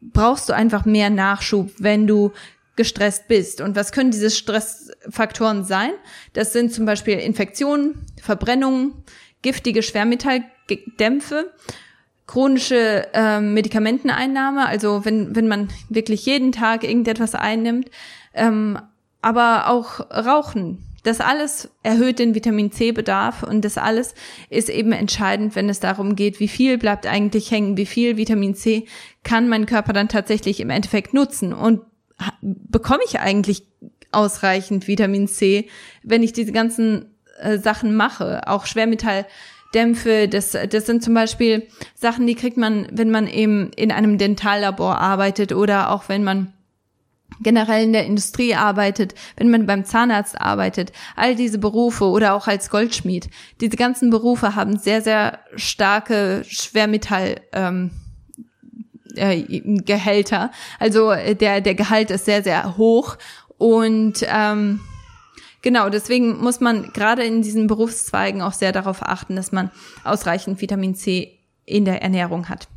brauchst 0.00 0.48
du 0.48 0.52
einfach 0.52 0.84
mehr 0.84 1.10
Nachschub, 1.10 1.70
wenn 1.78 2.06
du 2.06 2.32
gestresst 2.76 3.26
bist. 3.26 3.60
Und 3.60 3.74
was 3.74 3.90
können 3.90 4.12
diese 4.12 4.30
Stressfaktoren 4.30 5.64
sein? 5.64 5.90
Das 6.32 6.52
sind 6.52 6.72
zum 6.72 6.86
Beispiel 6.86 7.18
Infektionen, 7.18 8.06
Verbrennungen, 8.22 8.94
giftige 9.42 9.82
Schwermetalldämpfe, 9.82 11.52
chronische 12.28 13.08
äh, 13.14 13.40
Medikamenteneinnahme, 13.40 14.66
also 14.66 15.04
wenn, 15.04 15.34
wenn 15.34 15.48
man 15.48 15.68
wirklich 15.88 16.24
jeden 16.26 16.52
Tag 16.52 16.84
irgendetwas 16.84 17.34
einnimmt, 17.34 17.90
ähm, 18.34 18.78
aber 19.22 19.68
auch 19.68 20.00
Rauchen. 20.10 20.84
Das 21.04 21.20
alles 21.20 21.70
erhöht 21.82 22.18
den 22.18 22.34
Vitamin 22.34 22.70
C-Bedarf 22.70 23.42
und 23.42 23.64
das 23.64 23.78
alles 23.78 24.14
ist 24.50 24.68
eben 24.68 24.92
entscheidend, 24.92 25.56
wenn 25.56 25.70
es 25.70 25.80
darum 25.80 26.16
geht, 26.16 26.38
wie 26.38 26.48
viel 26.48 26.76
bleibt 26.76 27.06
eigentlich 27.06 27.50
hängen, 27.50 27.78
wie 27.78 27.86
viel 27.86 28.18
Vitamin 28.18 28.54
C 28.54 28.86
kann 29.24 29.48
mein 29.48 29.64
Körper 29.64 29.94
dann 29.94 30.08
tatsächlich 30.08 30.60
im 30.60 30.70
Endeffekt 30.70 31.14
nutzen. 31.14 31.54
Und 31.54 31.80
bekomme 32.42 33.00
ich 33.06 33.20
eigentlich 33.20 33.62
ausreichend 34.12 34.86
Vitamin 34.86 35.28
C, 35.28 35.68
wenn 36.02 36.22
ich 36.22 36.34
diese 36.34 36.52
ganzen 36.52 37.06
äh, 37.40 37.58
Sachen 37.58 37.96
mache, 37.96 38.46
auch 38.46 38.66
Schwermetalldämpfe, 39.72 40.28
das, 40.28 40.56
das 40.70 40.86
sind 40.86 41.02
zum 41.02 41.14
Beispiel 41.14 41.66
Sachen, 41.94 42.26
die 42.26 42.34
kriegt 42.34 42.56
man, 42.56 42.88
wenn 42.92 43.10
man 43.10 43.26
eben 43.26 43.70
in 43.76 43.92
einem 43.92 44.18
Dentallabor 44.18 44.98
arbeitet 44.98 45.52
oder 45.52 45.90
auch 45.90 46.08
wenn 46.08 46.24
man 46.24 46.52
generell 47.40 47.84
in 47.84 47.92
der 47.92 48.06
Industrie 48.06 48.54
arbeitet, 48.54 49.14
wenn 49.36 49.50
man 49.50 49.66
beim 49.66 49.84
Zahnarzt 49.84 50.40
arbeitet, 50.40 50.92
all 51.14 51.36
diese 51.36 51.58
Berufe 51.58 52.04
oder 52.04 52.34
auch 52.34 52.48
als 52.48 52.70
Goldschmied. 52.70 53.28
Diese 53.60 53.76
ganzen 53.76 54.10
Berufe 54.10 54.56
haben 54.56 54.78
sehr, 54.78 55.02
sehr 55.02 55.38
starke 55.54 56.42
Schwermetall. 56.48 57.40
Ähm, 57.52 57.90
äh, 59.14 59.42
Gehälter. 59.84 60.52
Also 60.78 61.10
äh, 61.10 61.34
der, 61.34 61.60
der 61.60 61.74
Gehalt 61.74 62.10
ist 62.10 62.26
sehr, 62.26 62.42
sehr 62.42 62.76
hoch. 62.76 63.16
Und 63.56 64.24
ähm, 64.28 64.80
genau, 65.62 65.88
deswegen 65.88 66.38
muss 66.38 66.60
man 66.60 66.92
gerade 66.92 67.24
in 67.24 67.42
diesen 67.42 67.66
Berufszweigen 67.66 68.42
auch 68.42 68.52
sehr 68.52 68.72
darauf 68.72 69.02
achten, 69.02 69.36
dass 69.36 69.52
man 69.52 69.70
ausreichend 70.04 70.60
Vitamin 70.60 70.94
C 70.94 71.38
in 71.64 71.84
der 71.84 72.02
Ernährung 72.02 72.48
hat. 72.48 72.68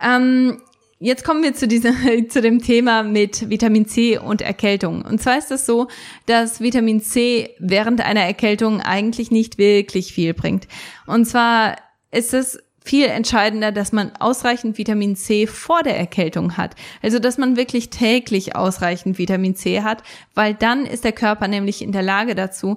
Ähm, 0.00 0.60
Jetzt 1.04 1.22
kommen 1.22 1.42
wir 1.42 1.52
zu 1.52 1.68
diesem, 1.68 1.94
zu 2.30 2.40
dem 2.40 2.62
Thema 2.62 3.02
mit 3.02 3.50
Vitamin 3.50 3.86
C 3.86 4.16
und 4.16 4.40
Erkältung. 4.40 5.02
Und 5.02 5.20
zwar 5.20 5.36
ist 5.36 5.50
es 5.50 5.66
so, 5.66 5.88
dass 6.24 6.62
Vitamin 6.62 7.02
C 7.02 7.50
während 7.58 8.00
einer 8.00 8.22
Erkältung 8.22 8.80
eigentlich 8.80 9.30
nicht 9.30 9.58
wirklich 9.58 10.14
viel 10.14 10.32
bringt. 10.32 10.66
Und 11.06 11.26
zwar 11.26 11.76
ist 12.10 12.32
es 12.32 12.58
viel 12.84 13.06
entscheidender, 13.06 13.72
dass 13.72 13.92
man 13.92 14.12
ausreichend 14.20 14.76
Vitamin 14.76 15.16
C 15.16 15.46
vor 15.46 15.82
der 15.82 15.98
Erkältung 15.98 16.58
hat. 16.58 16.76
Also, 17.02 17.18
dass 17.18 17.38
man 17.38 17.56
wirklich 17.56 17.88
täglich 17.88 18.54
ausreichend 18.54 19.16
Vitamin 19.18 19.56
C 19.56 19.82
hat, 19.82 20.02
weil 20.34 20.52
dann 20.52 20.84
ist 20.84 21.02
der 21.02 21.12
Körper 21.12 21.48
nämlich 21.48 21.80
in 21.80 21.92
der 21.92 22.02
Lage 22.02 22.34
dazu, 22.34 22.76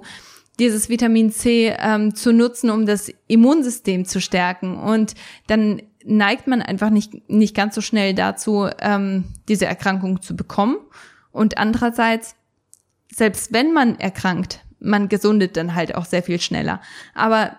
dieses 0.58 0.88
Vitamin 0.88 1.30
C 1.30 1.76
ähm, 1.78 2.14
zu 2.14 2.32
nutzen, 2.32 2.70
um 2.70 2.86
das 2.86 3.12
Immunsystem 3.28 4.06
zu 4.06 4.20
stärken. 4.20 4.78
Und 4.78 5.14
dann 5.46 5.82
neigt 6.04 6.46
man 6.46 6.62
einfach 6.62 6.88
nicht, 6.88 7.28
nicht 7.28 7.54
ganz 7.54 7.74
so 7.74 7.82
schnell 7.82 8.14
dazu, 8.14 8.66
ähm, 8.80 9.24
diese 9.46 9.66
Erkrankung 9.66 10.22
zu 10.22 10.34
bekommen. 10.34 10.78
Und 11.32 11.58
andererseits, 11.58 12.34
selbst 13.14 13.52
wenn 13.52 13.74
man 13.74 14.00
erkrankt, 14.00 14.64
man 14.80 15.08
gesundet 15.08 15.56
dann 15.58 15.74
halt 15.74 15.94
auch 15.94 16.06
sehr 16.06 16.22
viel 16.22 16.40
schneller. 16.40 16.80
Aber 17.14 17.56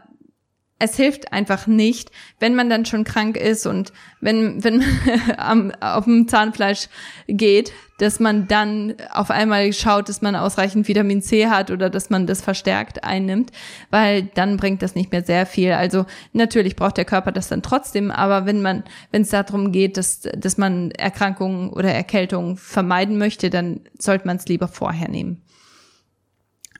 es 0.80 0.96
hilft 0.96 1.34
einfach 1.34 1.68
nicht, 1.68 2.10
wenn 2.40 2.56
man 2.56 2.70
dann 2.70 2.86
schon 2.86 3.04
krank 3.04 3.36
ist 3.36 3.68
und 3.68 3.92
wenn, 4.22 4.64
wenn 4.64 4.84
am, 5.38 5.72
auf 5.82 6.06
dem 6.06 6.28
Zahnfleisch 6.30 6.88
geht, 7.28 7.74
dass 7.98 8.22
man 8.22 8.48
dann 8.48 8.96
auf 9.12 9.30
einmal 9.30 9.74
schaut, 9.74 10.08
dass 10.08 10.22
man 10.22 10.38
ausreichend 10.38 10.88
Vitamin 10.88 11.22
C 11.22 11.48
hat 11.48 11.70
oder 11.70 11.90
dass 11.90 12.10
man 12.10 12.28
das 12.28 12.42
verstärkt 12.42 13.04
einnimmt, 13.04 13.52
weil 13.90 14.24
dann 14.24 14.56
bringt 14.56 14.82
das 14.82 14.96
nicht 14.96 15.12
mehr 15.12 15.24
sehr 15.24 15.46
viel. 15.46 15.74
Also 15.74 16.06
natürlich 16.32 16.78
braucht 16.78 16.96
der 16.96 17.04
Körper 17.04 17.34
das 17.34 17.50
dann 17.50 17.62
trotzdem, 17.62 18.10
aber 18.10 18.46
wenn 18.46 18.62
man, 18.62 18.86
wenn 19.12 19.24
es 19.24 19.30
darum 19.30 19.74
geht, 19.74 19.98
dass, 19.98 20.22
dass 20.22 20.58
man 20.58 20.92
Erkrankungen 20.92 21.72
oder 21.72 21.92
Erkältungen 21.92 22.56
vermeiden 22.56 23.18
möchte, 23.18 23.50
dann 23.50 23.82
sollte 24.00 24.26
man 24.26 24.38
es 24.38 24.48
lieber 24.48 24.70
vorher 24.70 25.10
nehmen. 25.10 25.42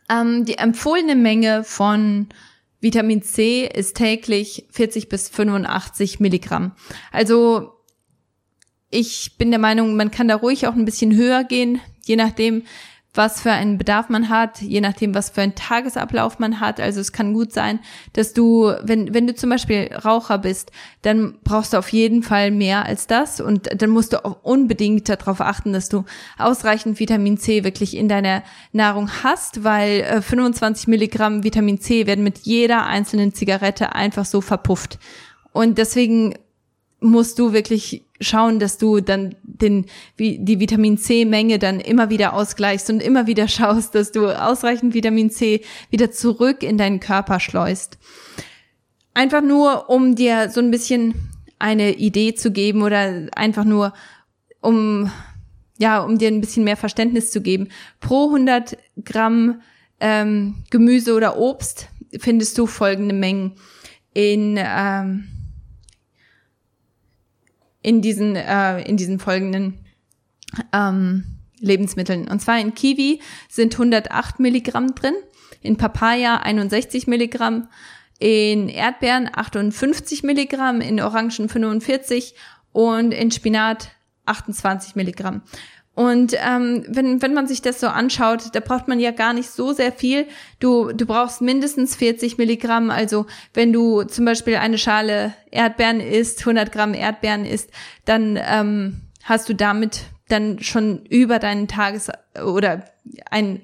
Ähm, 0.10 0.46
die 0.46 0.58
empfohlene 0.58 1.16
Menge 1.16 1.66
von 1.66 2.30
Vitamin 2.82 3.22
C 3.22 3.66
ist 3.66 3.98
täglich 3.98 4.66
40 4.72 5.10
bis 5.10 5.30
85 5.30 6.20
Milligramm. 6.20 6.74
Also 7.12 7.74
ich 8.90 9.38
bin 9.38 9.52
der 9.52 9.60
Meinung, 9.60 9.96
man 9.96 10.12
kann 10.12 10.28
da 10.28 10.36
ruhig 10.36 10.68
auch 10.68 10.74
ein 10.74 10.86
bisschen 10.86 11.16
höher 11.16 11.44
gehen, 11.44 11.80
je 12.06 12.16
nachdem, 12.16 12.64
was 13.14 13.42
für 13.42 13.52
einen 13.52 13.80
Bedarf 13.80 14.10
man 14.10 14.30
hat, 14.30 14.62
je 14.62 14.82
nachdem, 14.82 15.16
was 15.16 15.32
für 15.32 15.42
einen 15.42 15.56
Tagesablauf 15.56 16.38
man 16.38 16.60
hat. 16.60 16.80
Also 16.80 17.02
es 17.02 17.12
kann 17.12 17.34
gut 17.34 17.52
sein, 17.52 17.80
dass 18.14 18.34
du, 18.34 18.72
wenn, 18.84 19.14
wenn 19.14 19.26
du 19.26 19.34
zum 19.34 19.50
Beispiel 19.50 19.90
Raucher 19.94 20.38
bist, 20.38 20.72
dann 21.02 21.40
brauchst 21.44 21.74
du 21.74 21.78
auf 21.78 21.90
jeden 21.90 22.22
Fall 22.22 22.52
mehr 22.52 22.86
als 22.86 23.08
das 23.08 23.42
und 23.42 23.82
dann 23.82 23.90
musst 23.90 24.14
du 24.14 24.24
auch 24.24 24.44
unbedingt 24.44 25.10
darauf 25.10 25.42
achten, 25.42 25.74
dass 25.74 25.90
du 25.90 26.06
ausreichend 26.38 27.00
Vitamin 27.00 27.38
C 27.38 27.64
wirklich 27.64 27.98
in 27.98 28.10
deiner 28.10 28.44
Nahrung 28.74 29.10
hast, 29.24 29.64
weil 29.64 30.02
äh, 30.02 30.22
25 30.22 30.88
Milligramm 30.88 31.44
Vitamin 31.44 31.82
C 31.82 32.06
werden 32.06 32.24
mit 32.24 32.40
jeder 32.40 32.86
einzelnen 32.86 33.34
Zigarette 33.34 33.96
einfach 33.96 34.26
so 34.26 34.40
verpufft. 34.40 35.00
Und 35.52 35.80
deswegen 35.80 36.36
musst 37.00 37.40
du 37.40 37.54
wirklich 37.54 38.06
schauen, 38.22 38.60
dass 38.60 38.78
du 38.78 39.00
dann 39.00 39.36
den, 39.44 39.86
wie, 40.18 40.40
die 40.40 40.60
Vitamin 40.60 40.98
C-Menge 40.98 41.60
dann 41.60 41.80
immer 41.80 42.10
wieder 42.10 42.34
ausgleichst 42.34 42.90
und 42.90 43.02
immer 43.02 43.28
wieder 43.28 43.48
schaust, 43.48 43.96
dass 43.96 44.12
du 44.12 44.28
ausreichend 44.28 44.94
Vitamin 44.94 45.30
C 45.30 45.62
wieder 45.90 46.12
zurück 46.12 46.64
in 46.64 46.78
deinen 46.78 47.00
Körper 47.00 47.40
schleust. 47.40 47.98
Einfach 49.14 49.42
nur, 49.42 49.90
um 49.90 50.16
dir 50.16 50.50
so 50.50 50.62
ein 50.62 50.72
bisschen 50.72 51.30
eine 51.58 51.94
Idee 51.94 52.36
zu 52.36 52.52
geben 52.52 52.84
oder 52.84 53.28
einfach 53.36 53.66
nur, 53.66 53.94
um, 54.62 55.12
ja, 55.78 56.00
um 56.00 56.18
dir 56.18 56.30
ein 56.30 56.42
bisschen 56.42 56.64
mehr 56.64 56.78
Verständnis 56.78 57.32
zu 57.32 57.42
geben. 57.42 57.70
Pro 58.00 58.28
100 58.28 58.78
Gramm 59.04 59.62
ähm, 60.00 60.64
Gemüse 60.70 61.14
oder 61.14 61.38
Obst 61.38 61.90
findest 62.20 62.58
du 62.58 62.66
folgende 62.66 63.14
Mengen 63.14 63.54
in, 64.14 64.58
ähm, 64.58 65.28
in 67.90 68.04
diesen, 68.04 68.36
äh, 68.36 68.82
in 68.84 68.98
diesen 68.98 69.18
folgenden 69.18 69.80
ähm, 70.72 71.24
Lebensmitteln. 71.60 72.28
Und 72.28 72.40
zwar 72.40 72.60
in 72.60 72.76
Kiwi 72.76 73.20
sind 73.50 73.74
108 73.74 74.40
Milligramm 74.40 74.94
drin, 74.94 75.16
in 75.62 75.76
Papaya 75.76 76.38
61 76.38 77.08
Milligramm, 77.08 77.68
in 78.20 78.70
Erdbeeren 78.70 79.28
58 79.34 80.22
Milligramm, 80.22 80.82
in 80.82 81.02
Orangen 81.02 81.50
45 81.50 82.36
und 82.74 83.12
in 83.12 83.32
Spinat 83.32 83.90
28 84.28 84.96
Milligramm. 84.96 85.42
Und 86.00 86.34
ähm, 86.38 86.86
wenn, 86.88 87.22
wenn 87.22 87.34
man 87.34 87.46
sich 87.46 87.62
das 87.62 87.82
so 87.82 87.88
anschaut, 87.88 88.56
da 88.56 88.62
braucht 88.62 88.88
man 88.88 89.02
ja 89.02 89.12
gar 89.12 89.34
nicht 89.34 89.50
so 89.50 89.74
sehr 89.74 89.92
viel. 89.92 90.28
Du, 90.62 90.94
du 90.94 91.06
brauchst 91.06 91.42
mindestens 91.42 91.98
40 91.98 92.38
Milligramm. 92.38 92.90
Also 92.90 93.26
wenn 93.54 93.74
du 93.74 94.04
zum 94.04 94.24
Beispiel 94.24 94.56
eine 94.56 94.78
Schale 94.78 95.34
Erdbeeren 95.52 96.00
isst, 96.00 96.40
100 96.40 96.72
Gramm 96.72 96.94
Erdbeeren 96.94 97.44
isst, 97.44 97.72
dann 98.06 98.40
ähm, 98.42 99.02
hast 99.26 99.50
du 99.50 99.54
damit 99.54 100.04
dann 100.30 100.62
schon 100.62 101.06
über 101.08 101.38
deinen 101.38 101.68
Tages- 101.68 102.12
oder 102.42 102.86
ein, 103.30 103.60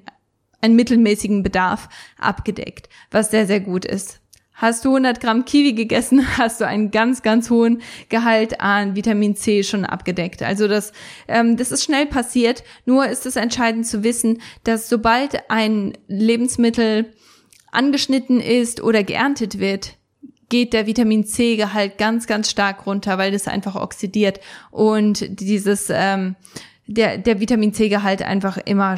einen 0.59 0.75
mittelmäßigen 0.75 1.41
Bedarf 1.41 1.87
abgedeckt, 2.19 2.89
was 3.11 3.31
sehr, 3.31 3.47
sehr 3.47 3.61
gut 3.61 3.85
ist. 3.85 4.19
Hast 4.55 4.85
du 4.85 4.89
100 4.89 5.19
Gramm 5.19 5.43
Kiwi 5.43 5.73
gegessen, 5.73 6.25
hast 6.37 6.61
du 6.61 6.67
einen 6.67 6.89
ganz, 6.89 7.21
ganz 7.21 7.49
hohen 7.49 7.81
Gehalt 8.07 8.61
an 8.61 8.95
Vitamin 8.95 9.35
C 9.35 9.63
schon 9.63 9.85
abgedeckt. 9.85 10.41
Also 10.41 10.67
das, 10.67 10.93
ähm, 11.27 11.57
das 11.57 11.71
ist 11.71 11.83
schnell 11.83 12.05
passiert. 12.05 12.63
Nur 12.85 13.05
ist 13.05 13.25
es 13.25 13.35
entscheidend 13.35 13.85
zu 13.85 14.03
wissen, 14.03 14.41
dass 14.63 14.87
sobald 14.87 15.49
ein 15.49 15.93
Lebensmittel 16.07 17.13
angeschnitten 17.71 18.39
ist 18.39 18.81
oder 18.81 19.03
geerntet 19.03 19.59
wird, 19.59 19.97
geht 20.47 20.71
der 20.73 20.87
Vitamin 20.87 21.25
C-Gehalt 21.25 21.97
ganz, 21.97 22.25
ganz 22.25 22.49
stark 22.49 22.85
runter, 22.85 23.17
weil 23.17 23.31
das 23.31 23.47
einfach 23.47 23.75
oxidiert 23.75 24.39
und 24.71 25.39
dieses 25.41 25.87
ähm, 25.89 26.35
der 26.87 27.17
der 27.17 27.39
Vitamin 27.39 27.73
C-Gehalt 27.73 28.21
einfach 28.21 28.57
immer 28.57 28.95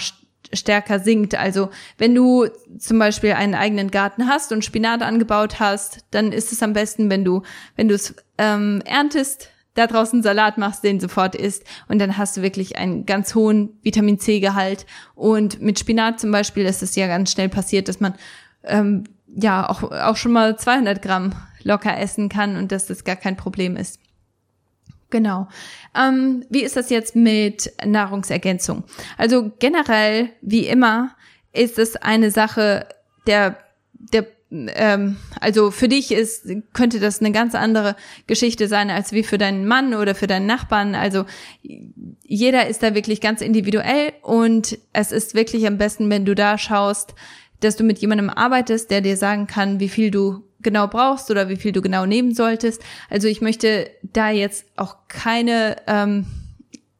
stärker 0.53 0.99
sinkt. 0.99 1.35
Also 1.35 1.69
wenn 1.97 2.15
du 2.15 2.47
zum 2.77 2.99
Beispiel 2.99 3.33
einen 3.33 3.55
eigenen 3.55 3.91
Garten 3.91 4.27
hast 4.27 4.51
und 4.51 4.63
Spinat 4.65 5.01
angebaut 5.01 5.59
hast, 5.59 6.05
dann 6.11 6.31
ist 6.31 6.51
es 6.51 6.63
am 6.63 6.73
besten, 6.73 7.09
wenn 7.09 7.23
du, 7.23 7.43
wenn 7.75 7.87
du 7.87 7.95
es 7.95 8.15
ähm, 8.37 8.81
erntest, 8.85 9.49
da 9.73 9.85
draußen 9.85 10.23
Salat 10.23 10.57
machst, 10.57 10.83
den 10.83 10.99
sofort 10.99 11.35
isst 11.35 11.63
und 11.87 11.99
dann 11.99 12.17
hast 12.17 12.37
du 12.37 12.41
wirklich 12.41 12.77
einen 12.77 13.05
ganz 13.05 13.35
hohen 13.35 13.77
Vitamin 13.83 14.19
C-Gehalt. 14.19 14.85
Und 15.13 15.61
mit 15.61 15.77
Spinat 15.77 16.19
zum 16.19 16.31
Beispiel 16.31 16.65
ist 16.65 16.81
es 16.81 16.95
ja 16.95 17.07
ganz 17.07 17.31
schnell 17.31 17.49
passiert, 17.49 17.87
dass 17.87 17.99
man 17.99 18.15
ähm, 18.63 19.03
ja 19.27 19.69
auch, 19.69 19.83
auch 19.83 20.15
schon 20.15 20.31
mal 20.31 20.57
200 20.57 21.01
Gramm 21.01 21.33
locker 21.63 21.97
essen 21.97 22.29
kann 22.29 22.55
und 22.55 22.71
dass 22.71 22.87
das 22.87 23.03
gar 23.03 23.15
kein 23.15 23.37
Problem 23.37 23.77
ist. 23.77 23.99
Genau. 25.09 25.47
Ähm, 25.95 26.45
wie 26.49 26.63
ist 26.63 26.75
das 26.75 26.89
jetzt 26.89 27.15
mit 27.15 27.71
Nahrungsergänzung? 27.85 28.83
Also 29.17 29.51
generell, 29.59 30.29
wie 30.41 30.67
immer, 30.67 31.15
ist 31.53 31.79
es 31.79 31.95
eine 31.95 32.29
Sache 32.31 32.87
der, 33.25 33.57
der 33.93 34.27
ähm, 34.51 35.17
also 35.41 35.71
für 35.71 35.87
dich 35.87 36.11
ist, 36.11 36.47
könnte 36.73 36.99
das 36.99 37.19
eine 37.19 37.31
ganz 37.31 37.53
andere 37.55 37.95
Geschichte 38.27 38.67
sein 38.67 38.89
als 38.89 39.11
wie 39.11 39.23
für 39.23 39.37
deinen 39.37 39.67
Mann 39.67 39.93
oder 39.93 40.15
für 40.15 40.27
deinen 40.27 40.45
Nachbarn. 40.45 40.95
Also 40.95 41.25
jeder 42.23 42.67
ist 42.67 42.83
da 42.83 42.95
wirklich 42.95 43.19
ganz 43.21 43.41
individuell 43.41 44.13
und 44.21 44.77
es 44.93 45.11
ist 45.11 45.35
wirklich 45.35 45.67
am 45.67 45.77
besten, 45.77 46.09
wenn 46.09 46.25
du 46.25 46.35
da 46.35 46.57
schaust, 46.57 47.13
dass 47.59 47.75
du 47.75 47.83
mit 47.83 47.99
jemandem 47.99 48.29
arbeitest, 48.29 48.91
der 48.91 49.01
dir 49.01 49.17
sagen 49.17 49.47
kann, 49.47 49.79
wie 49.79 49.89
viel 49.89 50.11
du 50.11 50.46
genau 50.61 50.87
brauchst 50.87 51.29
oder 51.31 51.49
wie 51.49 51.55
viel 51.55 51.71
du 51.71 51.81
genau 51.81 52.05
nehmen 52.05 52.33
solltest. 52.33 52.81
Also 53.09 53.27
ich 53.27 53.41
möchte 53.41 53.89
da 54.01 54.29
jetzt 54.29 54.65
auch 54.75 54.97
keine, 55.07 55.77
ähm, 55.87 56.25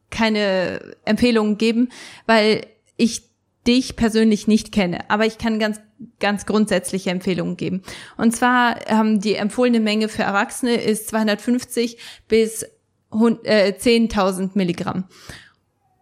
keine 0.10 0.96
Empfehlungen 1.06 1.58
geben, 1.58 1.89
weil 2.26 2.65
ich 2.98 3.24
dich 3.65 3.96
persönlich 3.96 4.48
nicht 4.48 4.72
kenne, 4.72 5.10
aber 5.10 5.26
ich 5.26 5.38
kann 5.38 5.60
ganz 5.60 5.80
ganz 6.20 6.46
grundsätzliche 6.46 7.10
Empfehlungen 7.10 7.58
geben. 7.58 7.82
Und 8.17 8.36
zwar 8.36 8.88
ähm, 8.88 9.20
die 9.20 9.36
empfohlene 9.36 9.80
Menge 9.80 10.10
für 10.10 10.24
Erwachsene 10.24 10.76
ist 10.76 11.08
250 11.10 11.98
bis 12.28 12.63
äh, 12.63 13.74
10.000 13.74 14.52
Milligramm. 14.54 15.06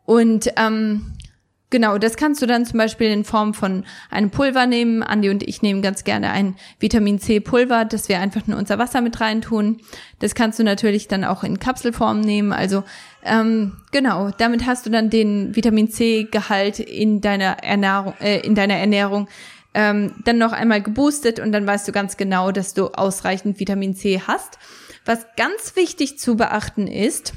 Und 0.06 0.52
ähm, 0.58 1.13
Genau, 1.71 1.97
das 1.97 2.15
kannst 2.15 2.41
du 2.41 2.45
dann 2.45 2.65
zum 2.65 2.78
Beispiel 2.78 3.10
in 3.10 3.23
Form 3.23 3.54
von 3.54 3.86
einem 4.12 4.30
Pulver 4.30 4.67
nehmen. 4.67 5.01
Andi 5.01 5.30
und 5.30 5.41
ich 5.43 5.62
nehmen 5.62 5.82
ganz 5.82 6.04
gerne 6.04 6.30
ein 6.30 6.56
Vitamin 6.80 7.19
C 7.19 7.39
Pulver, 7.39 7.86
das 7.86 8.08
wir 8.08 8.19
einfach 8.19 8.47
in 8.47 8.54
unser 8.54 8.78
Wasser 8.78 9.01
mit 9.01 9.19
reintun. 9.19 9.82
Das 10.19 10.36
kannst 10.36 10.60
du 10.60 10.63
natürlich 10.63 11.08
dann 11.08 11.23
auch 11.23 11.43
in 11.43 11.60
Kapselform 11.60 12.21
nehmen. 12.21 12.54
Also 12.54 12.84
ähm, 13.23 13.78
genau, 13.91 14.30
damit 14.38 14.67
hast 14.67 14.86
du 14.86 14.91
dann 14.91 15.10
den 15.10 15.56
Vitamin 15.56 15.89
C 15.89 16.28
Gehalt 16.30 16.80
in 16.80 17.19
deiner 17.21 17.63
Ernährung, 17.63 18.13
äh, 18.21 18.39
in 18.41 18.54
deiner 18.54 18.75
Ernährung 18.75 19.28
ähm, 19.73 20.13
dann 20.23 20.38
noch 20.38 20.54
einmal 20.54 20.82
geboostet 20.82 21.39
und 21.39 21.51
dann 21.51 21.65
weißt 21.67 21.88
du 21.88 21.91
ganz 21.91 22.15
genau, 22.15 22.51
dass 22.51 22.73
du 22.75 22.88
ausreichend 22.89 23.60
Vitamin 23.60 23.95
C 23.95 24.21
hast. 24.25 24.60
Was 25.04 25.25
ganz 25.36 25.75
wichtig 25.75 26.17
zu 26.19 26.36
beachten 26.38 26.88
ist, 26.88 27.34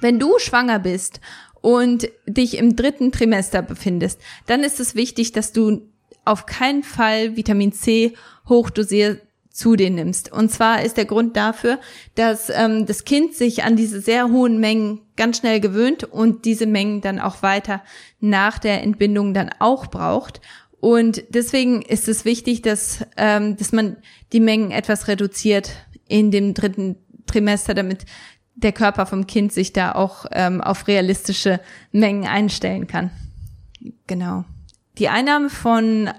wenn 0.00 0.18
du 0.18 0.38
schwanger 0.38 0.78
bist 0.78 1.20
und 1.66 2.08
dich 2.28 2.58
im 2.58 2.76
dritten 2.76 3.10
Trimester 3.10 3.60
befindest, 3.60 4.20
dann 4.46 4.62
ist 4.62 4.78
es 4.78 4.94
wichtig, 4.94 5.32
dass 5.32 5.50
du 5.50 5.82
auf 6.24 6.46
keinen 6.46 6.84
Fall 6.84 7.36
Vitamin 7.36 7.72
C 7.72 8.14
hochdosiert 8.48 9.22
zu 9.50 9.74
dir 9.74 9.90
nimmst. 9.90 10.30
Und 10.30 10.52
zwar 10.52 10.84
ist 10.84 10.96
der 10.96 11.06
Grund 11.06 11.36
dafür, 11.36 11.80
dass 12.14 12.50
ähm, 12.50 12.86
das 12.86 13.02
Kind 13.02 13.34
sich 13.34 13.64
an 13.64 13.74
diese 13.74 14.00
sehr 14.00 14.28
hohen 14.30 14.60
Mengen 14.60 15.00
ganz 15.16 15.38
schnell 15.38 15.58
gewöhnt 15.58 16.04
und 16.04 16.44
diese 16.44 16.66
Mengen 16.66 17.00
dann 17.00 17.18
auch 17.18 17.42
weiter 17.42 17.82
nach 18.20 18.60
der 18.60 18.84
Entbindung 18.84 19.34
dann 19.34 19.50
auch 19.58 19.88
braucht. 19.88 20.40
Und 20.78 21.24
deswegen 21.30 21.82
ist 21.82 22.06
es 22.06 22.24
wichtig, 22.24 22.62
dass, 22.62 23.04
ähm, 23.16 23.56
dass 23.56 23.72
man 23.72 23.96
die 24.32 24.38
Mengen 24.38 24.70
etwas 24.70 25.08
reduziert 25.08 25.72
in 26.06 26.30
dem 26.30 26.54
dritten 26.54 26.94
Trimester, 27.26 27.74
damit 27.74 28.06
der 28.56 28.72
Körper 28.72 29.06
vom 29.06 29.26
Kind 29.26 29.52
sich 29.52 29.72
da 29.72 29.92
auch 29.92 30.26
ähm, 30.32 30.60
auf 30.60 30.88
realistische 30.88 31.60
Mengen 31.92 32.26
einstellen 32.26 32.86
kann. 32.86 33.10
Genau. 34.06 34.44
Die 34.98 35.08
Einnahme 35.08 35.50
von 35.50 36.10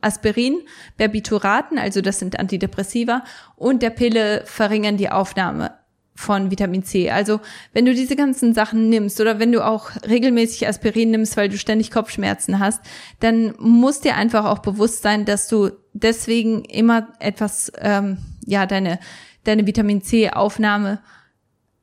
Aspirin, 0.00 0.58
Barbituraten, 0.96 1.78
also 1.78 2.00
das 2.00 2.18
sind 2.18 2.38
Antidepressiva, 2.38 3.24
und 3.56 3.82
der 3.82 3.90
Pille 3.90 4.42
verringern 4.46 4.96
die 4.96 5.10
Aufnahme 5.10 5.72
von 6.14 6.50
Vitamin 6.50 6.84
C. 6.84 7.10
Also 7.10 7.40
wenn 7.72 7.86
du 7.86 7.94
diese 7.94 8.14
ganzen 8.14 8.54
Sachen 8.54 8.88
nimmst 8.88 9.20
oder 9.20 9.38
wenn 9.38 9.52
du 9.52 9.64
auch 9.66 9.90
regelmäßig 10.06 10.68
Aspirin 10.68 11.10
nimmst, 11.10 11.36
weil 11.36 11.48
du 11.48 11.58
ständig 11.58 11.90
Kopfschmerzen 11.90 12.58
hast, 12.58 12.82
dann 13.20 13.54
muss 13.58 14.00
dir 14.00 14.16
einfach 14.16 14.44
auch 14.44 14.58
bewusst 14.58 15.02
sein, 15.02 15.24
dass 15.24 15.48
du 15.48 15.70
deswegen 15.92 16.64
immer 16.64 17.08
etwas, 17.18 17.72
ähm, 17.78 18.18
ja, 18.46 18.66
deine, 18.66 19.00
deine 19.44 19.66
Vitamin 19.66 20.02
C-Aufnahme 20.02 21.00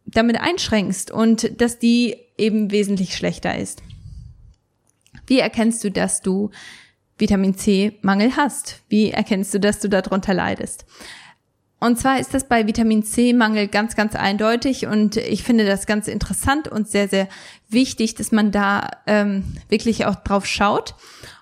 damit 0.08 0.40
einschränkst 0.40 1.12
und 1.12 1.62
dass 1.62 1.80
die 1.80 2.16
eben 2.38 2.72
wesentlich 2.72 3.16
schlechter 3.16 3.58
ist. 3.58 3.84
Wie 5.28 5.40
erkennst 5.40 5.84
du, 5.84 5.92
dass 5.92 6.22
du 6.22 6.50
Vitamin 7.18 7.56
C-Mangel 7.56 8.38
hast? 8.38 8.82
Wie 8.90 9.12
erkennst 9.12 9.54
du, 9.54 9.60
dass 9.60 9.80
du 9.80 9.90
darunter 9.90 10.34
leidest? 10.34 10.86
Und 11.80 12.00
zwar 12.00 12.20
ist 12.20 12.34
das 12.34 12.48
bei 12.48 12.66
Vitamin 12.66 13.04
C-Mangel 13.04 13.68
ganz, 13.68 13.96
ganz 13.96 14.16
eindeutig 14.16 14.88
und 14.88 15.18
ich 15.18 15.44
finde 15.44 15.66
das 15.66 15.86
ganz 15.86 16.08
interessant 16.08 16.68
und 16.68 16.88
sehr, 16.88 17.08
sehr 17.08 17.28
wichtig, 17.70 18.16
dass 18.16 18.32
man 18.32 18.52
da 18.52 18.90
ähm, 19.06 19.44
wirklich 19.70 20.06
auch 20.06 20.16
drauf 20.16 20.48
schaut. 20.48 20.96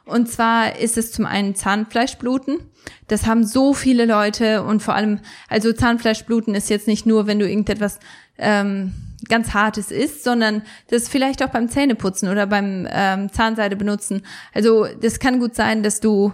Und 0.03 0.29
zwar 0.29 0.77
ist 0.77 0.97
es 0.97 1.13
zum 1.13 1.25
einen 1.25 1.55
Zahnfleischbluten. 1.55 2.59
Das 3.07 3.25
haben 3.25 3.45
so 3.45 3.73
viele 3.73 4.05
Leute 4.05 4.63
und 4.63 4.83
vor 4.83 4.93
allem, 4.93 5.19
also 5.47 5.71
Zahnfleischbluten 5.71 6.53
ist 6.53 6.69
jetzt 6.69 6.87
nicht 6.87 7.05
nur, 7.05 7.27
wenn 7.27 7.39
du 7.39 7.47
irgendetwas 7.47 7.99
ähm, 8.37 8.93
ganz 9.27 9.53
Hartes 9.53 9.91
isst, 9.91 10.23
sondern 10.23 10.61
das 10.89 11.09
vielleicht 11.09 11.43
auch 11.43 11.49
beim 11.49 11.69
Zähneputzen 11.69 12.29
oder 12.29 12.47
beim 12.47 12.87
ähm, 12.89 13.31
Zahnseide 13.31 13.75
benutzen. 13.75 14.21
Also 14.53 14.87
das 15.01 15.19
kann 15.19 15.39
gut 15.39 15.55
sein, 15.55 15.83
dass 15.83 15.99
du 15.99 16.33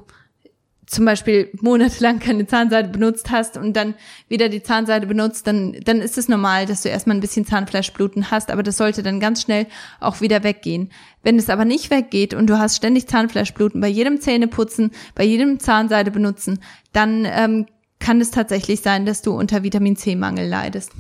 zum 0.92 1.06
Beispiel 1.06 1.50
monatelang 1.62 2.20
keine 2.20 2.46
Zahnseide 2.46 2.90
benutzt 2.90 3.32
hast 3.32 3.56
und 3.56 3.74
dann 3.78 3.96
wieder 4.28 4.50
die 4.50 4.62
Zahnseide 4.62 5.08
benutzt, 5.08 5.48
dann, 5.48 5.78
dann 5.86 6.02
ist 6.02 6.18
es 6.18 6.28
normal, 6.28 6.66
dass 6.66 6.82
du 6.82 6.90
erstmal 6.90 7.16
ein 7.16 7.22
bisschen 7.22 7.46
Zahnfleischbluten 7.46 8.30
hast, 8.30 8.52
aber 8.52 8.62
das 8.62 8.76
sollte 8.76 9.02
dann 9.02 9.22
ganz 9.22 9.42
schnell 9.42 9.68
auch 10.02 10.20
wieder 10.20 10.44
weggehen. 10.44 10.92
Wenn 11.24 11.38
es 11.38 11.50
aber 11.50 11.64
nicht 11.64 11.92
weggeht 11.92 12.34
und 12.34 12.48
du 12.48 12.60
hast 12.60 12.76
ständig 12.76 13.08
Zahnfleischbluten 13.08 13.80
bei 13.80 13.88
jedem 13.88 14.20
Zähneputzen, 14.20 14.92
bei 15.16 15.24
jedem 15.24 15.60
Zahnseide 15.60 16.12
benutzen, 16.12 16.60
dann 16.92 17.26
ähm, 17.26 17.68
kann 18.00 18.20
es 18.20 18.32
tatsächlich 18.32 18.82
sein, 18.82 19.06
dass 19.06 19.22
du 19.22 19.32
unter 19.32 19.64
Vitamin 19.64 19.96
C-Mangel 19.96 20.48
leidest. 20.48 20.92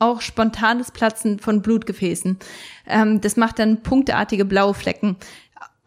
Auch 0.00 0.20
spontanes 0.20 0.90
Platzen 0.90 1.38
von 1.38 1.62
Blutgefäßen. 1.62 2.38
Ähm, 2.88 3.20
das 3.20 3.36
macht 3.36 3.60
dann 3.60 3.82
punktartige 3.82 4.44
blaue 4.44 4.74
Flecken 4.74 5.16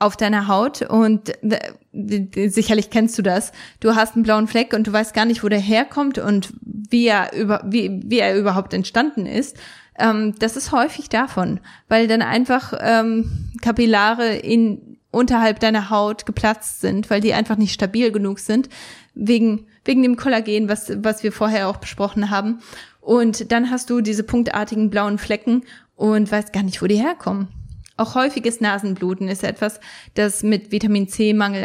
auf 0.04 0.18
deiner 0.18 0.48
Haut 0.48 0.82
und 0.82 1.32
äh, 1.44 2.50
sicherlich 2.50 2.90
kennst 2.90 3.18
du 3.18 3.22
das. 3.22 3.52
Du 3.80 3.96
hast 3.96 4.16
einen 4.16 4.24
blauen 4.24 4.48
Fleck 4.48 4.74
und 4.74 4.88
du 4.88 4.94
weißt 4.94 5.14
gar 5.14 5.26
nicht, 5.26 5.44
wo 5.44 5.50
der 5.50 5.60
herkommt 5.60 6.18
und 6.18 6.54
wie 6.62 7.08
er 7.08 7.34
über 7.34 7.64
wie, 7.66 8.02
wie 8.06 8.20
er 8.20 8.38
überhaupt 8.38 8.74
entstanden 8.74 9.26
ist. 9.26 9.58
Ähm, 9.98 10.36
das 10.40 10.58
ist 10.58 10.72
häufig 10.72 11.10
davon, 11.10 11.60
weil 11.88 12.08
dann 12.08 12.22
einfach 12.22 12.74
ähm, 12.80 13.52
Kapillare 13.62 14.36
in 14.36 14.98
unterhalb 15.12 15.60
deiner 15.60 15.90
Haut 15.90 16.26
geplatzt 16.26 16.82
sind, 16.82 17.10
weil 17.10 17.22
die 17.22 17.34
einfach 17.34 17.56
nicht 17.56 17.74
stabil 17.74 18.12
genug 18.12 18.40
sind 18.40 18.68
wegen 19.14 19.68
wegen 19.86 20.02
dem 20.02 20.18
Kollagen, 20.18 20.68
was 20.68 20.92
was 21.04 21.24
wir 21.24 21.32
vorher 21.32 21.70
auch 21.70 21.78
besprochen 21.78 22.30
haben. 22.30 22.60
Und 23.04 23.52
dann 23.52 23.70
hast 23.70 23.90
du 23.90 24.00
diese 24.00 24.24
punktartigen 24.24 24.90
blauen 24.90 25.18
Flecken 25.18 25.66
und 25.96 26.32
weißt 26.32 26.54
gar 26.54 26.64
nicht, 26.64 26.82
wo 26.82 26.88
die 26.88 26.96
herkommen. 26.96 27.50
Auch 27.98 28.16
häufiges 28.16 28.62
Nasenbluten 28.62 29.28
ist 29.28 29.44
etwas, 29.44 29.80
das 30.16 30.42
mit 30.42 30.72
Vitamin 30.72 31.08
C-Mangel 31.08 31.64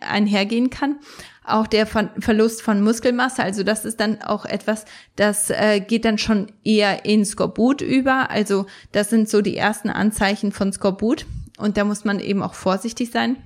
einhergehen 0.00 0.68
kann. 0.68 0.96
Auch 1.44 1.66
der 1.66 1.86
Verlust 1.86 2.62
von 2.62 2.82
Muskelmasse, 2.82 3.42
also 3.42 3.62
das 3.62 3.84
ist 3.84 3.98
dann 3.98 4.20
auch 4.20 4.44
etwas, 4.44 4.84
das 5.16 5.50
äh, 5.50 5.80
geht 5.80 6.04
dann 6.04 6.18
schon 6.18 6.52
eher 6.64 7.04
in 7.04 7.24
Skorbut 7.24 7.80
über. 7.80 8.30
Also 8.30 8.66
das 8.92 9.10
sind 9.10 9.28
so 9.28 9.40
die 9.40 9.56
ersten 9.56 9.90
Anzeichen 9.90 10.52
von 10.52 10.72
Skorbut 10.72 11.24
und 11.56 11.76
da 11.76 11.84
muss 11.84 12.04
man 12.04 12.20
eben 12.20 12.42
auch 12.42 12.54
vorsichtig 12.54 13.10
sein. 13.10 13.36